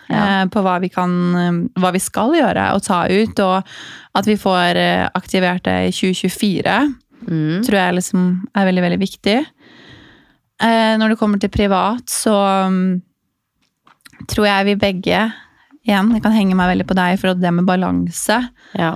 Ja. 0.09 0.21
eh, 0.21 0.45
På 0.53 0.61
hva 0.65 0.77
vi, 0.85 0.93
kan, 0.93 1.13
eh, 1.41 1.63
hva 1.81 1.91
vi 1.95 2.03
skal 2.03 2.37
gjøre 2.37 2.71
og 2.77 2.85
ta 2.87 3.07
ut, 3.09 3.41
og 3.41 3.75
at 4.21 4.29
vi 4.29 4.37
får 4.39 4.77
eh, 4.81 5.07
aktivert 5.17 5.65
det 5.67 5.79
i 5.89 5.97
2024 5.97 6.77
Mm. 7.25 7.63
tror 7.65 7.79
jeg 7.79 7.95
liksom 7.97 8.25
er 8.53 8.67
veldig, 8.69 8.83
veldig 8.85 9.01
viktig. 9.01 9.37
Eh, 10.61 10.95
når 11.01 11.15
det 11.15 11.19
kommer 11.21 11.41
til 11.41 11.49
privat, 11.49 12.05
så 12.11 12.35
mm, 12.69 13.01
tror 14.29 14.47
jeg 14.49 14.67
vi 14.69 14.75
begge 14.83 15.23
Igjen, 15.87 16.13
jeg 16.17 16.23
kan 16.25 16.33
henge 16.33 16.57
meg 16.57 16.71
veldig 16.73 16.87
på 16.89 16.97
deg 16.97 17.19
for 17.21 17.35
det 17.37 17.51
med 17.53 17.67
balanse. 17.69 18.39
Ja. 18.79 18.95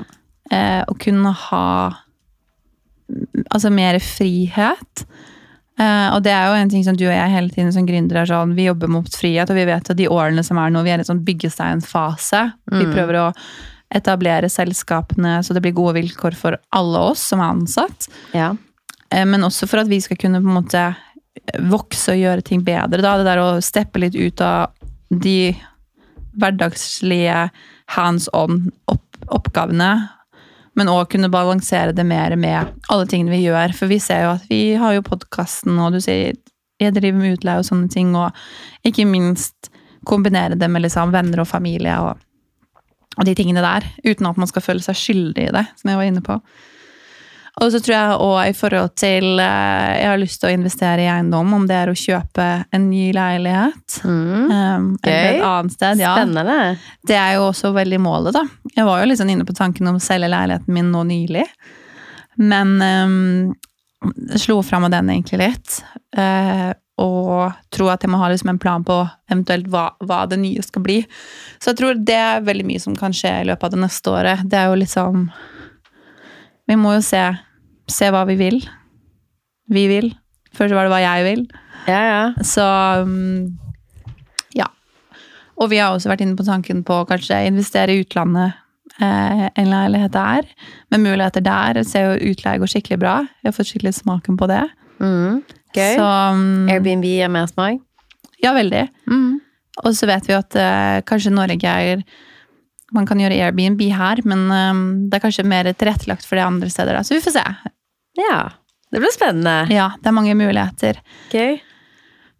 Eh, 0.50 0.82
å 0.88 0.94
kunne 0.98 1.32
ha 1.32 1.64
altså 3.54 3.70
mer 3.72 3.98
frihet. 4.02 5.04
Eh, 5.78 6.08
og 6.14 6.22
det 6.26 6.32
er 6.34 6.48
jo 6.48 6.56
en 6.58 6.70
ting 6.72 6.84
som 6.86 6.96
du 6.98 7.04
og 7.06 7.14
jeg 7.14 7.30
hele 7.34 7.52
tiden 7.54 7.72
som 7.74 7.86
gründere 7.86 8.24
er 8.24 8.30
sånn, 8.30 8.54
vi 8.58 8.66
jobber 8.66 8.90
mot 8.90 9.08
frihet, 9.14 9.50
og 9.52 9.58
vi 9.60 9.66
vet 9.68 9.90
at 9.92 9.96
de 10.00 10.08
årene 10.10 10.42
som 10.44 10.58
er 10.58 10.72
nå, 10.74 10.82
vi 10.86 10.90
er 10.94 10.98
i 11.02 11.04
en 11.04 11.10
sånn 11.12 11.24
byggesteinfase. 11.26 12.40
Vi 12.72 12.84
Mm. 12.86 12.94
prøver 12.94 13.14
å 13.20 13.26
etablere 13.94 14.50
selskapene 14.50 15.38
så 15.44 15.54
det 15.54 15.62
blir 15.62 15.72
gode 15.72 15.94
vilkår 15.96 16.34
for 16.36 16.58
alle 16.72 16.98
oss 16.98 17.20
som 17.20 17.40
er 17.40 17.52
ansatt. 17.54 18.08
ja. 18.34 18.54
Eh, 19.10 19.24
Men 19.24 19.40
også 19.40 19.66
for 19.68 19.78
at 19.80 19.88
vi 19.88 20.00
skal 20.00 20.16
kunne 20.18 20.42
på 20.42 20.48
en 20.48 20.62
måte 20.62 20.96
vokse 21.70 22.08
og 22.12 22.18
gjøre 22.18 22.44
ting 22.44 22.60
bedre. 22.62 23.00
Da. 23.00 23.16
Det 23.16 23.24
der 23.24 23.38
å 23.38 23.62
steppe 23.62 23.98
litt 24.00 24.14
ut 24.14 24.40
av 24.42 24.70
de 25.10 25.56
hverdagslige 26.40 27.48
hands 27.96 28.28
on 28.36 28.68
opp 28.90 29.04
oppgavene. 29.28 29.92
Men 30.78 30.90
òg 30.92 31.08
kunne 31.12 31.30
balansere 31.32 31.92
det 31.92 32.04
mer 32.06 32.36
med 32.38 32.70
alle 32.88 33.08
tingene 33.10 33.34
vi 33.34 33.42
gjør. 33.42 33.74
For 33.76 33.90
vi 33.90 33.98
ser 34.00 34.24
jo 34.24 34.34
at 34.36 34.46
vi 34.50 34.62
har 34.78 34.94
jo 34.94 35.04
podkasten, 35.04 35.78
og 35.82 35.96
du 35.96 36.00
sier 36.04 36.38
jeg 36.78 36.94
driver 36.94 37.18
med 37.18 37.34
utleie 37.34 37.58
og 37.58 37.66
sånne 37.66 37.90
ting. 37.90 38.14
Og 38.16 38.86
ikke 38.86 39.08
minst 39.08 39.72
kombinere 40.08 40.56
det 40.56 40.70
med 40.70 40.84
liksom 40.84 41.12
venner 41.12 41.42
og 41.42 41.50
familie 41.50 41.96
og, 42.00 42.20
og 43.18 43.26
de 43.26 43.34
tingene 43.36 43.64
der. 43.64 43.88
Uten 44.06 44.30
at 44.30 44.38
man 44.38 44.50
skal 44.50 44.64
føle 44.64 44.84
seg 44.84 45.00
skyldig 45.00 45.48
i 45.48 45.54
det, 45.58 45.64
som 45.80 45.90
jeg 45.90 46.00
var 46.00 46.10
inne 46.12 46.24
på. 46.24 46.38
Og 47.58 47.72
så 47.74 47.80
tror 47.82 47.94
jeg 47.94 48.18
òg 48.22 48.38
i 48.46 48.54
forhold 48.54 48.92
til 48.98 49.40
eh, 49.42 49.92
Jeg 49.98 50.08
har 50.10 50.20
lyst 50.20 50.40
til 50.40 50.50
å 50.50 50.54
investere 50.54 51.04
i 51.04 51.10
eiendom, 51.10 51.54
om 51.56 51.66
det 51.66 51.76
er 51.78 51.90
å 51.90 51.96
kjøpe 51.98 52.46
en 52.74 52.88
ny 52.90 53.08
leilighet. 53.16 53.98
Mm. 54.04 54.52
Um, 54.52 54.88
eller 55.02 55.30
et 55.32 55.46
annet 55.48 55.74
sted. 55.74 56.02
Ja. 56.04 56.14
Spennende. 56.20 56.58
Det 57.08 57.18
er 57.18 57.36
jo 57.38 57.48
også 57.48 57.72
veldig 57.76 58.00
målet, 58.04 58.36
da. 58.38 58.44
Jeg 58.76 58.86
var 58.86 59.02
jo 59.02 59.18
sånn 59.18 59.34
inne 59.34 59.48
på 59.48 59.56
tanken 59.58 59.90
om 59.90 59.98
å 59.98 60.02
selge 60.02 60.30
leiligheten 60.30 60.76
min 60.76 60.92
nå 60.94 61.02
nylig. 61.08 61.46
Men 62.38 62.76
um, 62.78 63.56
slo 64.38 64.60
fram 64.62 64.86
av 64.86 64.94
den 64.94 65.10
egentlig 65.10 65.40
litt. 65.42 65.80
Uh, 66.14 66.70
og 66.98 67.54
tror 67.74 67.92
at 67.92 68.02
jeg 68.02 68.10
må 68.10 68.18
ha 68.18 68.30
liksom 68.30 68.52
en 68.52 68.60
plan 68.62 68.84
på 68.86 68.96
eventuelt 69.30 69.68
hva, 69.70 69.92
hva 70.02 70.24
det 70.30 70.40
nye 70.42 70.62
skal 70.66 70.82
bli. 70.82 70.98
Så 71.58 71.72
jeg 71.72 71.80
tror 71.80 72.00
det 72.02 72.16
er 72.18 72.46
veldig 72.46 72.66
mye 72.66 72.82
som 72.82 72.96
kan 72.98 73.14
skje 73.14 73.36
i 73.42 73.46
løpet 73.46 73.68
av 73.68 73.76
det 73.76 73.82
neste 73.84 74.14
året. 74.14 74.42
Det 74.46 74.58
er 74.58 74.70
jo 74.70 74.80
liksom 74.82 75.28
Vi 76.68 76.76
må 76.76 76.98
jo 76.98 77.04
se, 77.04 77.22
se 77.90 78.10
hva 78.14 78.24
vi 78.28 78.36
vil. 78.40 78.60
Vi 79.72 79.86
vil. 79.90 80.12
Før 80.56 80.70
så 80.70 80.78
var 80.78 80.86
det 80.86 80.92
hva 80.94 81.00
jeg 81.02 81.26
vil. 81.26 81.42
Ja, 81.88 82.00
ja. 82.04 82.22
Så 82.44 82.64
um, 83.04 83.58
ja. 84.56 84.68
Og 85.60 85.70
vi 85.72 85.80
har 85.80 85.92
også 85.92 86.10
vært 86.12 86.24
inne 86.24 86.38
på 86.38 86.46
tanken 86.46 86.84
på 86.86 87.02
å 87.02 87.08
kanskje 87.08 87.40
investere 87.48 87.94
i 87.94 88.02
utlandet 88.04 88.56
eh, 89.00 89.44
en 89.48 89.70
leilighet 89.72 90.14
der. 90.14 90.48
Med 90.92 91.04
muligheter 91.04 91.44
der. 91.44 91.80
Jeg 91.80 91.90
ser 91.90 92.06
jo 92.06 92.32
utleie 92.32 92.60
går 92.60 92.72
skikkelig 92.74 93.00
bra. 93.02 93.18
Jeg 93.42 93.50
har 93.50 93.56
fått 93.56 93.72
skikkelig 93.72 93.96
smaken 94.00 94.38
på 94.40 94.48
det. 94.50 94.64
Mm. 95.02 95.42
Gøy. 95.76 95.98
Så 95.98 96.06
um, 96.06 96.70
Airbnb 96.72 97.06
gir 97.06 97.30
mer 97.32 97.48
smak. 97.50 97.84
ja, 98.42 98.54
veldig. 98.56 98.86
Mm. 99.10 99.38
Og 99.84 99.94
så 99.94 100.08
vet 100.10 100.26
vi 100.26 100.34
at 100.34 100.56
eh, 100.58 100.98
kanskje 101.06 101.34
Norge 101.34 101.76
er 101.92 102.02
Man 102.96 103.04
kan 103.04 103.20
gjøre 103.20 103.36
Airbnb 103.36 103.82
her, 103.92 104.22
men 104.24 104.46
um, 104.48 104.84
det 105.10 105.18
er 105.18 105.20
kanskje 105.20 105.44
mer 105.44 105.68
tilrettelagt 105.76 106.24
for 106.24 106.40
det 106.40 106.46
andre 106.46 106.70
steder. 106.72 106.96
Da. 106.96 107.02
Så 107.04 107.18
vi 107.18 107.20
får 107.20 107.34
se. 107.34 107.42
Ja. 108.18 108.40
Det 108.90 109.00
blir 109.02 109.12
spennende. 109.12 109.66
Ja, 109.72 109.90
det 110.00 110.08
er 110.08 110.16
mange 110.16 110.34
muligheter. 110.38 111.00
Gøy. 111.32 111.58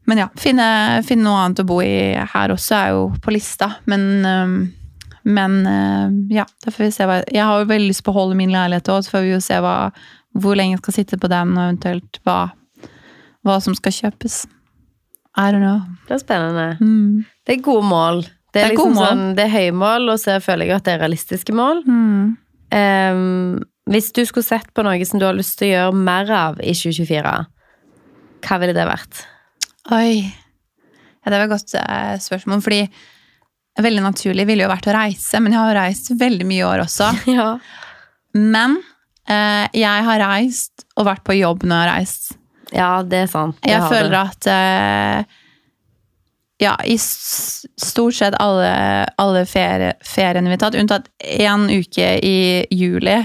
Men 0.09 0.23
ja, 0.23 0.29
finne, 0.41 0.67
finne 1.05 1.27
noe 1.27 1.41
annet 1.45 1.61
å 1.61 1.67
bo 1.69 1.83
i 1.85 2.17
her 2.33 2.55
også 2.55 2.77
er 2.79 2.95
jo 2.97 3.03
på 3.21 3.35
lista. 3.35 3.69
Men, 3.91 4.07
men 5.29 5.59
øh, 5.69 6.15
ja, 6.33 6.47
da 6.65 6.73
får 6.73 6.87
vi 6.87 6.91
se 6.97 7.09
hva 7.11 7.19
Jeg 7.29 7.45
har 7.45 7.61
jo 7.61 7.69
veldig 7.69 7.91
lyst 7.91 8.05
på 8.07 8.15
å 8.15 8.17
holde 8.23 8.39
min 8.39 8.55
leilighet 8.55 8.89
òg, 8.95 9.05
så 9.05 9.19
får 9.19 9.27
vi 9.27 9.35
jo 9.35 9.43
se 9.45 9.59
hva, 9.61 9.75
hvor 10.41 10.57
lenge 10.57 10.79
jeg 10.79 10.83
skal 10.87 10.97
sitte 10.97 11.21
på 11.21 11.29
den, 11.29 11.53
og 11.59 11.67
eventuelt 11.67 12.23
hva, 12.25 12.39
hva 13.45 13.59
som 13.61 13.77
skal 13.77 13.93
kjøpes. 13.99 14.41
I 15.37 15.53
don't 15.53 15.61
know. 15.63 15.85
Det 16.09 16.17
er 16.17 16.25
spennende. 16.25 16.67
Mm. 16.81 17.27
Det 17.45 17.59
er 17.59 17.65
gode 17.69 17.85
mål. 17.93 18.25
Det 18.25 18.63
er, 18.63 18.65
Det 18.65 18.65
er 18.65 18.77
liksom 18.79 18.97
mål. 18.97 19.05
sånn, 19.11 19.25
det 19.37 19.45
er 19.45 19.53
høye 19.59 19.77
mål, 19.85 20.09
og 20.15 20.21
så 20.25 20.41
føler 20.41 20.71
jeg 20.71 20.81
at 20.81 20.89
det 20.89 20.97
er 20.97 21.03
realistiske 21.05 21.53
mål. 21.55 21.85
Mm. 21.85 22.37
Ehm, 22.75 23.59
hvis 23.89 24.11
du 24.13 24.23
skulle 24.29 24.47
sett 24.47 24.73
på 24.77 24.85
noe 24.85 24.99
som 25.09 25.21
du 25.21 25.27
har 25.29 25.37
lyst 25.37 25.59
til 25.61 25.71
å 25.71 25.75
gjøre 25.77 26.03
mer 26.09 26.33
av 26.37 26.59
i 26.61 26.75
2024, 26.77 27.35
hva 28.45 28.59
ville 28.63 28.77
det 28.77 28.89
vært? 28.89 29.23
Oi. 29.97 30.27
Ja, 31.25 31.33
det 31.33 31.39
var 31.41 31.47
et 31.49 31.55
godt 31.55 31.75
eh, 31.81 32.17
spørsmål, 32.23 32.61
fordi 32.65 32.83
veldig 33.79 34.03
naturlig 34.05 34.45
ville 34.49 34.67
jo 34.67 34.71
vært 34.73 34.89
å 34.91 34.95
reise, 34.97 35.41
men 35.41 35.55
jeg 35.55 35.63
har 35.63 35.77
reist 35.79 36.13
veldig 36.21 36.47
mye 36.49 36.63
i 36.63 36.69
år 36.69 36.85
også. 36.87 37.11
Ja. 37.39 37.51
Men 38.39 38.77
eh, 39.25 39.65
jeg 39.73 40.05
har 40.05 40.21
reist 40.21 40.85
og 40.99 41.07
vært 41.09 41.25
på 41.27 41.39
jobb 41.39 41.65
når 41.65 41.79
jeg 41.81 41.89
har 41.89 41.97
reist. 41.97 42.27
Ja, 42.77 42.91
det 43.03 43.23
er 43.25 43.31
sant. 43.33 43.57
Det 43.65 43.73
Jeg 43.73 43.87
føler 43.89 44.13
det. 44.13 44.21
at 44.29 44.49
eh, 44.53 45.39
Ja, 46.59 46.75
i 46.85 46.97
stort 46.99 48.15
sett 48.19 48.35
alle, 48.43 48.71
alle 49.17 49.45
ferie, 49.47 49.93
feriene 50.03 50.51
vi 50.51 50.57
har 50.57 50.63
tatt, 50.65 50.79
unntatt 50.79 51.07
én 51.23 51.69
uke 51.71 52.09
i 52.19 52.67
juli, 52.75 53.19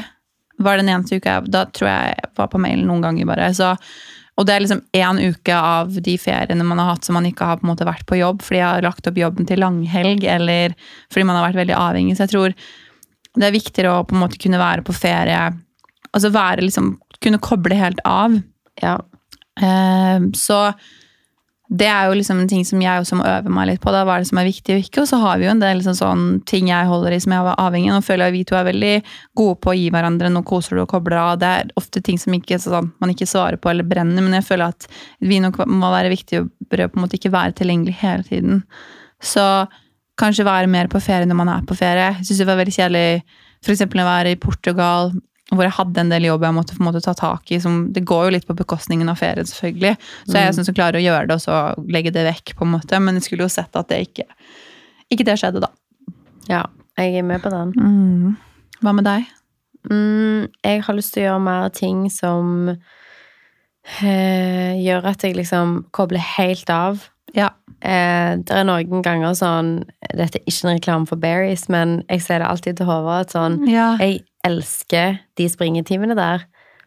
var 0.62 0.78
den 0.78 0.92
eneste 0.94 1.18
uka 1.18 1.40
jeg 1.40 1.50
Da 1.52 1.64
tror 1.74 1.90
jeg 1.90 2.12
jeg 2.14 2.30
var 2.38 2.52
på 2.52 2.62
mailen 2.62 2.86
noen 2.86 3.02
ganger, 3.02 3.26
bare. 3.26 3.48
Så, 3.58 3.72
og 4.38 4.46
det 4.46 4.54
er 4.54 4.64
liksom 4.64 4.84
én 4.94 5.22
uke 5.34 5.58
av 5.58 5.98
de 6.06 6.16
feriene 6.22 6.68
man 6.68 6.82
har 6.84 6.94
hatt 6.94 7.10
som 7.10 7.18
man 7.18 7.26
ikke 7.26 7.50
har 7.50 7.58
på 7.58 7.66
en 7.66 7.74
måte 7.74 7.90
vært 7.90 8.06
på 8.10 8.22
jobb, 8.22 8.46
fordi 8.46 8.62
jeg 8.62 8.70
har 8.70 8.86
lagt 8.86 9.10
opp 9.10 9.18
jobben 9.18 9.50
til 9.50 9.64
langhelg, 9.66 10.30
eller 10.30 10.78
fordi 11.10 11.26
man 11.26 11.40
har 11.40 11.50
vært 11.50 11.62
veldig 11.64 11.78
avhengig. 11.80 12.16
Så 12.18 12.28
jeg 12.28 12.36
tror 12.36 12.58
det 13.34 13.50
er 13.50 13.58
viktigere 13.58 13.98
å 13.98 14.06
på 14.06 14.14
en 14.14 14.22
måte 14.28 14.38
kunne 14.42 14.62
være 14.62 14.86
på 14.86 14.94
ferie 14.94 15.46
Altså 16.14 16.30
være 16.30 16.62
liksom 16.62 16.92
Kunne 17.24 17.40
koble 17.42 17.74
helt 17.74 18.02
av. 18.06 18.36
Ja. 18.78 19.00
Eh, 19.58 20.26
så 20.38 20.60
det 21.74 21.88
er 21.90 22.06
jo 22.06 22.18
liksom 22.20 22.38
en 22.38 22.50
ting 22.50 22.62
som 22.68 22.82
jeg 22.84 23.02
også 23.02 23.18
må 23.18 23.26
øve 23.26 23.50
meg 23.50 23.66
litt 23.66 23.82
på. 23.82 23.90
Da. 23.94 24.04
Hva 24.06 24.20
er 24.20 24.24
det 24.24 24.30
som 24.30 24.38
er 24.38 24.46
viktig 24.46 24.76
og 24.76 24.84
ikke? 24.84 25.02
Og 25.02 25.08
så 25.10 25.18
har 25.24 25.40
vi 25.42 25.48
jo 25.48 25.54
en 25.56 25.62
del 25.64 25.80
liksom 25.80 25.96
sånn 25.98 26.26
ting 26.50 26.68
jeg 26.70 26.90
holder 26.90 27.16
i 27.16 27.20
som 27.24 27.34
jeg 27.34 27.48
er 27.50 27.62
avhengig 27.64 27.90
av. 27.90 27.98
Nå 27.98 28.06
føler 28.06 28.30
jeg 28.30 28.36
vi 28.36 28.44
to 28.50 28.58
er 28.60 28.68
veldig 28.68 28.92
gode 29.42 29.58
på 29.64 29.72
å 29.72 29.76
gi 29.80 29.88
hverandre 29.96 30.30
noe 30.30 30.46
koser 30.46 30.78
du 30.78 30.84
og 30.84 30.92
kobler 30.92 31.18
av. 31.18 31.40
Det 31.42 31.50
er 31.50 31.72
ofte 31.82 32.04
ting 32.06 32.22
som 32.22 32.36
ikke, 32.38 32.62
sånn, 32.62 32.92
man 33.02 33.14
ikke 33.16 33.30
svarer 33.30 33.58
på 33.58 33.72
eller 33.72 33.88
brenner, 33.90 34.22
men 34.22 34.38
jeg 34.38 34.46
føler 34.52 34.76
at 34.76 34.86
vi 35.26 35.42
nok 35.42 35.64
må 35.66 35.90
være 35.96 36.14
viktige 36.14 36.44
og 36.44 36.54
bør 36.70 36.86
på 36.92 37.00
en 37.00 37.08
måte 37.08 37.18
ikke 37.18 37.34
være 37.34 37.58
tilgjengelig 37.58 37.98
hele 38.04 38.28
tiden. 38.30 38.62
Så 39.24 39.48
kanskje 40.22 40.46
være 40.46 40.70
mer 40.70 40.94
på 40.94 41.02
ferie 41.02 41.26
når 41.26 41.42
man 41.42 41.56
er 41.56 41.66
på 41.66 41.78
ferie. 41.80 42.12
Jeg 42.20 42.30
syns 42.30 42.44
det 42.44 42.50
var 42.52 42.62
veldig 42.62 42.78
kjedelig 42.78 43.08
f.eks. 43.64 43.88
å 43.88 44.10
være 44.14 44.36
i 44.36 44.42
Portugal 44.46 45.16
hvor 45.52 45.66
jeg 45.66 45.76
hadde 45.76 46.02
en 46.02 46.12
del 46.14 46.28
jobb 46.30 46.46
jeg 46.48 46.56
måtte 46.56 46.76
på 46.78 46.84
en 46.84 46.88
måte 46.88 47.02
ta 47.04 47.14
tak 47.18 47.52
i. 47.52 47.60
Som, 47.62 47.82
det 47.94 48.06
går 48.08 48.28
jo 48.28 48.34
litt 48.38 48.48
på 48.48 48.56
bekostningen 48.58 49.12
av 49.12 49.20
ferien, 49.20 49.48
selvfølgelig. 49.50 49.96
Så 50.26 50.38
jeg 50.38 50.48
er 50.48 50.56
sånn 50.56 50.70
som 50.70 50.78
klarer 50.78 51.02
å 51.02 51.04
gjøre 51.04 51.28
det, 51.30 51.38
og 51.38 51.44
så 51.44 51.60
legge 51.92 52.14
det 52.16 52.26
vekk, 52.30 52.56
på 52.58 52.68
en 52.68 52.76
måte. 52.78 53.02
Men 53.04 53.20
jeg 53.20 53.28
skulle 53.28 53.46
jo 53.46 53.52
sett 53.52 53.80
at 53.80 53.92
det 53.92 54.00
ikke, 54.08 54.28
ikke 55.14 55.28
det 55.28 55.38
skjedde, 55.42 55.66
da. 55.66 55.72
Ja, 56.50 56.64
jeg 57.00 57.20
er 57.20 57.28
med 57.28 57.44
på 57.44 57.50
den. 57.54 57.70
Mm. 57.76 58.30
Hva 58.84 58.92
med 58.96 59.08
deg? 59.08 59.22
Mm, 59.92 60.42
jeg 60.64 60.84
har 60.86 60.96
lyst 60.96 61.14
til 61.16 61.26
å 61.26 61.28
gjøre 61.28 61.44
mer 61.44 61.74
ting 61.76 62.06
som 62.14 62.46
eh, 62.72 62.78
gjør 64.80 65.10
at 65.12 65.26
jeg 65.26 65.38
liksom 65.38 65.68
kobler 65.96 66.24
helt 66.38 66.70
av. 66.72 66.94
Ja. 67.36 67.50
Eh, 67.82 68.32
det 68.40 68.54
er 68.54 68.68
noen 68.68 69.02
ganger 69.04 69.34
sånn 69.36 69.84
Dette 70.14 70.40
er 70.40 70.46
ikke 70.46 70.68
en 70.68 70.78
reklame 70.78 71.08
for 71.10 71.18
berries, 71.20 71.66
men 71.74 71.88
jeg 72.08 72.22
ser 72.24 72.40
det 72.40 72.48
alltid 72.48 72.78
til 72.80 72.88
Håvard 72.88 73.26
at 73.26 73.32
sånn 73.36 73.56
Ja. 73.68 73.98
Jeg 74.00 74.24
elsker 74.48 75.20
de 75.40 75.48
springetimene 75.50 76.16
der. 76.18 76.44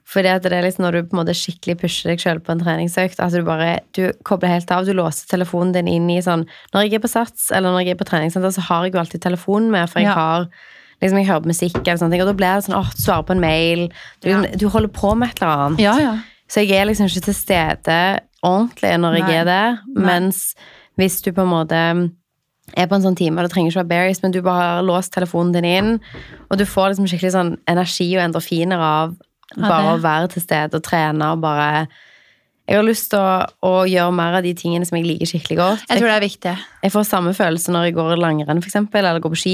Fordi 0.07 0.29
at 0.31 0.45
det 0.45 0.53
er 0.55 0.63
liksom 0.63 0.85
når 0.87 0.93
du 0.93 0.99
på 1.09 1.17
en 1.17 1.21
måte 1.25 1.35
skikkelig 1.35 1.79
pusher 1.81 2.13
deg 2.13 2.21
selv 2.23 2.45
på 2.47 2.53
en 2.55 2.61
treningsøkt, 2.63 3.19
at 3.19 3.33
du 3.35 3.41
bare 3.43 3.81
du 3.97 4.13
kobler 4.29 4.53
helt 4.53 4.71
av. 4.71 4.85
Du 4.87 4.93
låser 4.95 5.27
telefonen 5.33 5.73
din 5.75 5.89
inn 5.91 6.07
i 6.15 6.21
sånn 6.23 6.45
Når 6.73 6.85
jeg 6.87 6.95
er 6.95 7.03
på 7.03 7.11
Sats 7.11 7.49
eller 7.51 7.75
når 7.75 7.83
jeg 7.89 7.97
er 7.97 7.99
på 8.05 8.07
treningssenter, 8.07 8.55
så 8.55 8.63
har 8.69 8.85
jeg 8.87 8.95
jo 8.95 9.01
alltid 9.03 9.25
telefonen 9.25 9.71
med, 9.75 9.91
for 9.91 9.99
jeg 10.01 10.07
Ja. 10.07 10.15
har 10.15 10.47
liksom 11.03 11.19
jeg 11.19 11.27
hører 11.27 11.43
på 11.43 11.51
musikk 11.53 11.77
eller 11.83 11.99
sånne 11.99 12.11
ting, 12.13 12.23
og 12.23 12.29
da 12.31 12.33
blir 12.39 12.55
det 12.55 12.65
sånn 12.69 12.79
åh, 12.79 12.91
du 12.95 13.03
svarer 13.03 13.27
på 13.27 13.35
en 13.35 13.41
mail. 13.41 13.89
Du, 14.23 14.29
Ja. 14.31 14.43
du 14.43 14.69
holder 14.69 14.89
på 14.89 15.17
med 15.17 15.29
et 15.31 15.43
eller 15.43 15.53
annet. 15.67 15.81
Ja, 15.81 15.99
ja. 15.99 16.15
Så 16.49 16.63
jeg 16.63 16.71
er 16.79 16.87
liksom 16.87 17.07
ikke 17.11 17.25
til 17.25 17.35
stede 17.35 18.21
ordentlig 18.45 18.95
når 19.01 19.17
jeg 19.19 19.41
er 19.41 19.45
der. 19.45 19.79
Nei. 19.89 20.05
Mens 20.07 20.55
hvis 20.97 21.21
du 21.23 21.33
på 21.33 21.43
en 21.43 21.51
måte 21.51 22.13
er 22.77 22.87
på 22.91 22.95
en 22.99 23.03
sånn 23.07 23.17
time, 23.19 23.39
og 23.41 23.47
det 23.47 23.53
trenger 23.55 23.71
ikke 23.73 23.83
være 23.85 23.93
berries, 23.95 24.23
men 24.23 24.35
du 24.35 24.43
bare 24.45 24.67
har 24.77 24.83
låst 24.87 25.15
telefonen 25.17 25.53
din 25.57 25.65
inn, 25.65 25.95
og 26.51 26.59
du 26.61 26.67
får 26.69 26.93
liksom 26.93 27.09
skikkelig 27.09 27.33
sånn 27.37 27.55
energi 27.73 28.11
og 28.19 28.25
endorfiner 28.29 28.79
av 28.79 29.17
bare 29.57 29.95
å 29.95 30.03
være 30.03 30.29
til 30.35 30.43
stede 30.43 30.75
og 30.77 30.83
trene 30.85 31.33
og 31.33 31.41
bare 31.45 31.87
Jeg 32.67 32.81
har 32.81 32.83
lyst 32.83 33.13
til 33.13 33.21
å, 33.23 33.45
å 33.63 33.85
gjøre 33.87 34.11
mer 34.11 34.35
av 34.35 34.43
de 34.43 34.51
tingene 34.59 34.83
som 34.89 34.97
jeg 34.99 35.05
liker 35.07 35.29
skikkelig 35.31 35.57
godt. 35.61 35.85
Jeg 35.87 36.01
tror 36.01 36.09
det 36.11 36.15
er 36.17 36.25
viktig. 36.25 36.55
Jeg 36.83 36.91
får 36.97 37.05
samme 37.07 37.31
følelse 37.39 37.71
når 37.71 37.85
jeg 37.87 37.95
går 37.95 38.17
langrenn, 38.19 38.59
for 38.59 38.67
eksempel, 38.67 39.07
eller 39.07 39.23
går 39.23 39.31
på 39.37 39.39
ski. 39.39 39.53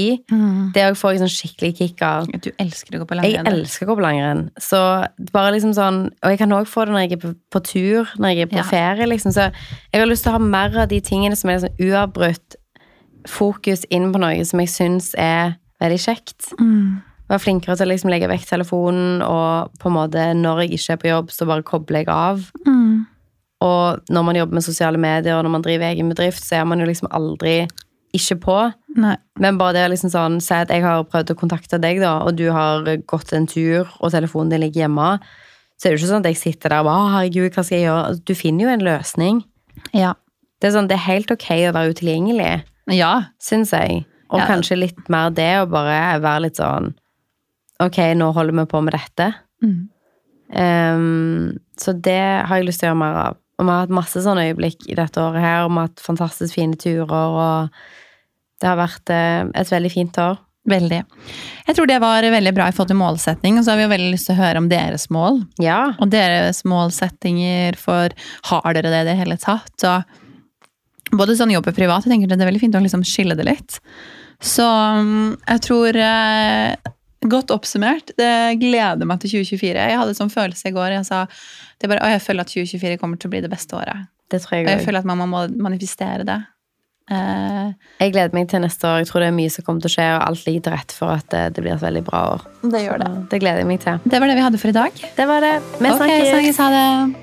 Det 0.73 0.81
òg 0.87 0.97
får 0.97 1.11
jeg 1.13 1.21
sånn 1.21 1.29
skikkelig 1.35 1.69
kick 1.77 2.01
av. 2.01 2.25
Du 2.41 2.49
elsker 2.57 2.97
å 2.97 3.03
gå 3.03 3.05
på 3.11 3.19
langrenn. 3.19 3.45
Jeg 3.45 3.53
elsker 3.53 3.85
å 3.85 3.91
gå 3.91 3.97
på 3.99 4.05
langrenn. 4.07 4.41
Så 4.57 4.81
bare 5.29 5.53
liksom 5.53 5.75
sånn 5.77 5.99
Og 6.23 6.33
jeg 6.33 6.41
kan 6.41 6.57
òg 6.57 6.65
få 6.65 6.87
det 6.89 6.95
når 6.95 7.05
jeg 7.05 7.11
er 7.19 7.21
på, 7.27 7.35
på 7.53 7.61
tur, 7.69 8.09
når 8.17 8.33
jeg 8.33 8.47
er 8.47 8.51
på 8.55 8.61
Ja. 8.63 8.65
ferie, 8.71 9.05
liksom. 9.13 9.29
Så 9.37 9.45
jeg 9.93 10.01
har 10.01 10.09
lyst 10.09 10.25
til 10.25 10.33
å 10.33 10.39
ha 10.39 10.43
mer 10.49 10.73
av 10.81 10.89
de 10.89 10.99
tingene 11.05 11.37
som 11.37 11.51
er 11.53 11.59
liksom 11.61 11.85
uavbrutt 11.85 12.57
fokus 13.29 13.85
inn 13.93 14.11
på 14.13 14.21
noe 14.21 14.43
som 14.47 14.61
jeg 14.63 14.71
syns 14.71 15.11
er 15.19 15.55
veldig 15.83 15.99
kjekt. 16.01 16.51
Mm. 16.59 17.01
Være 17.31 17.43
flinkere 17.43 17.77
til 17.79 17.87
å 17.87 17.93
liksom 17.93 18.11
legge 18.11 18.29
vekk 18.31 18.45
telefonen, 18.49 19.23
og 19.25 19.73
på 19.79 19.89
en 19.89 19.97
måte 19.97 20.27
når 20.37 20.65
jeg 20.65 20.77
ikke 20.77 20.95
er 20.95 21.01
på 21.01 21.11
jobb, 21.11 21.31
så 21.33 21.47
bare 21.49 21.65
kobler 21.67 22.03
jeg 22.03 22.11
av. 22.13 22.43
Mm. 22.67 23.05
Og 23.63 24.11
når 24.11 24.27
man 24.27 24.37
jobber 24.41 24.59
med 24.59 24.65
sosiale 24.65 24.99
medier, 24.99 25.37
og 25.37 25.45
når 25.45 25.55
man 25.55 25.63
driver 25.63 25.89
egen 25.89 26.11
bedrift, 26.11 26.43
så 26.43 26.59
er 26.59 26.67
man 26.67 26.83
jo 26.83 26.89
liksom 26.89 27.09
aldri 27.15 27.61
ikke 28.13 28.37
på. 28.43 28.57
Nei. 28.99 29.15
Men 29.41 29.57
bare 29.57 29.77
det 29.77 29.87
liksom 29.93 30.11
sånn, 30.13 30.35
si 30.43 30.53
at 30.53 30.71
jeg 30.73 30.83
har 30.85 31.05
prøvd 31.09 31.33
å 31.33 31.37
kontakte 31.39 31.79
deg, 31.81 32.01
da, 32.03 32.19
og 32.27 32.35
du 32.37 32.45
har 32.53 32.85
gått 33.09 33.33
en 33.33 33.47
tur, 33.49 33.87
og 33.99 34.13
telefonen 34.13 34.53
din 34.53 34.65
ligger 34.65 34.85
hjemme, 34.85 35.15
så 35.79 35.87
er 35.87 35.93
det 35.93 35.97
jo 35.97 36.03
ikke 36.03 36.11
sånn 36.11 36.25
at 36.25 36.29
jeg 36.29 36.41
sitter 36.41 36.75
der 36.75 36.83
og 36.83 36.89
bare, 36.91 37.07
herregud, 37.15 37.55
hva 37.55 37.63
skal 37.65 37.79
jeg 37.79 37.87
gjøre? 37.87 38.19
Du 38.27 38.33
finner 38.37 38.67
jo 38.67 38.73
en 38.75 38.85
løsning. 38.85 39.41
Ja. 39.95 40.13
Det 40.61 40.69
er 40.69 40.75
sånn, 40.75 40.87
det 40.91 40.99
er 40.99 41.07
helt 41.07 41.33
ok 41.33 41.49
å 41.69 41.73
være 41.75 41.95
utilgjengelig, 41.95 42.51
Ja. 42.91 43.25
syns 43.39 43.71
jeg. 43.71 44.05
Og 44.29 44.39
Ja. 44.39 44.47
kanskje 44.47 44.77
litt 44.79 45.09
mer 45.09 45.29
det, 45.29 45.51
å 45.61 45.69
bare 45.69 46.19
være 46.19 46.41
litt 46.47 46.55
sånn, 46.57 46.93
ok, 47.79 47.97
nå 48.15 48.31
holder 48.33 48.53
vi 48.53 48.65
på 48.65 48.81
med 48.83 48.93
dette. 48.93 49.33
Mm. 49.63 49.89
Um, 50.53 51.59
så 51.79 51.93
det 51.99 52.45
har 52.47 52.57
jeg 52.59 52.67
lyst 52.67 52.81
til 52.83 52.89
å 52.89 52.93
gjøre 52.93 53.01
mer 53.01 53.15
av. 53.27 53.37
Og 53.59 53.65
vi 53.67 53.71
har 53.71 53.83
hatt 53.85 53.93
masse 53.93 54.21
sånne 54.25 54.47
øyeblikk 54.49 54.87
i 54.89 54.95
dette 54.97 55.21
året 55.21 55.41
her, 55.41 55.63
og 55.65 55.71
vi 55.71 55.77
har 55.81 55.87
hatt 55.87 56.01
fantastisk 56.03 56.55
fine 56.57 56.75
turer, 56.75 57.11
og 57.13 57.69
det 58.61 58.67
har 58.69 58.79
vært 58.79 59.13
eh, 59.13 59.45
et 59.61 59.69
veldig 59.69 59.91
fint 59.93 60.17
år. 60.17 60.39
Veldig. 60.69 61.01
Jeg 61.67 61.75
tror 61.75 61.87
det 61.89 61.97
var 61.99 62.23
veldig 62.23 62.53
bra 62.55 62.69
i 62.69 62.71
forhold 62.71 62.87
til 62.93 62.99
målsetting, 63.01 63.57
og 63.59 63.65
så 63.65 63.73
har 63.73 63.81
vi 63.81 63.83
jo 63.83 63.91
veldig 63.91 64.11
lyst 64.13 64.29
til 64.29 64.37
å 64.37 64.39
høre 64.39 64.61
om 64.61 64.69
deres 64.71 65.09
mål. 65.11 65.41
Ja, 65.59 65.93
Og 65.99 66.09
deres 66.13 66.63
målsettinger 66.63 67.75
for 67.75 68.15
Har 68.47 68.73
dere 68.73 68.87
det 68.93 69.01
i 69.03 69.09
det 69.11 69.17
hele 69.19 69.35
tatt? 69.37 69.73
Og 69.83 70.05
både 71.19 71.37
sånn 71.39 71.53
jobb 71.53 71.69
og 71.71 71.77
privat, 71.77 72.05
jeg 72.05 72.13
tenker 72.13 72.31
det 72.31 72.39
er 72.39 72.49
veldig 72.51 72.63
fint 72.63 72.77
å 72.77 72.83
liksom 72.83 73.05
skille 73.07 73.37
det 73.39 73.47
litt. 73.47 73.79
Så 74.43 74.65
mm, 74.65 75.29
jeg 75.47 75.63
tror 75.69 76.03
eh, 76.03 76.91
Godt 77.23 77.53
oppsummert. 77.55 78.11
Det 78.19 78.59
gleder 78.59 79.07
meg 79.07 79.21
til 79.23 79.37
2024. 79.37 79.77
Jeg 79.79 79.99
hadde 79.99 80.15
sånn 80.17 80.31
følelse 80.33 80.67
i 80.67 80.73
går. 80.75 80.97
Jeg 80.97 81.05
sa 81.07 81.21
det 81.79 81.87
bare, 81.87 82.03
å, 82.03 82.09
jeg 82.11 82.19
føler 82.19 82.43
at 82.43 82.51
2024 82.51 82.97
kommer 82.99 83.15
til 83.21 83.29
å 83.29 83.33
bli 83.35 83.39
det 83.45 83.51
beste 83.53 83.77
året. 83.79 84.09
det 84.27 84.41
tror 84.43 84.57
Og 84.57 84.67
jeg 84.67 84.81
jeg 84.81 84.83
føler 84.89 84.99
at 84.99 85.07
man 85.07 85.23
må 85.23 85.45
manifestere 85.55 86.27
det. 86.27 86.41
Uh, 87.11 87.71
Jeg 87.99 88.13
gleder 88.13 88.35
meg 88.35 88.47
til 88.51 88.63
neste 88.63 88.87
år. 88.87 89.01
Jeg 89.03 89.11
tror 89.11 89.23
det 89.23 89.31
er 89.31 89.39
mye 89.39 89.55
som 89.55 89.63
kommer 89.63 89.83
til 89.83 89.91
å 89.91 89.95
skje, 89.95 90.11
og 90.17 90.21
alt 90.27 90.45
ligger 90.47 90.67
til 90.67 90.77
rette 90.77 90.99
for 90.99 91.15
at 91.15 91.27
det, 91.31 91.43
det 91.55 91.65
blir 91.65 91.75
et 91.75 91.83
veldig 91.83 92.05
bra 92.07 92.23
år. 92.35 92.47
det 92.63 92.85
gjør 92.85 93.03
det. 93.03 93.11
Det 93.31 93.43
gleder 93.43 93.63
jeg 93.63 93.71
meg 93.71 93.83
til. 93.83 93.99
Det 94.03 94.23
var 94.23 94.31
det 94.31 94.39
vi 94.39 94.47
hadde 94.49 94.63
for 94.63 94.75
i 94.75 94.79
dag. 94.79 95.03
Det 95.19 95.27
var 95.31 95.43
det. 95.47 95.57
Vi 95.77 95.83
okay, 95.83 95.99
snakkes. 95.99 96.31
snakkes. 96.31 96.63
Ha 96.63 96.73
det. 96.75 97.22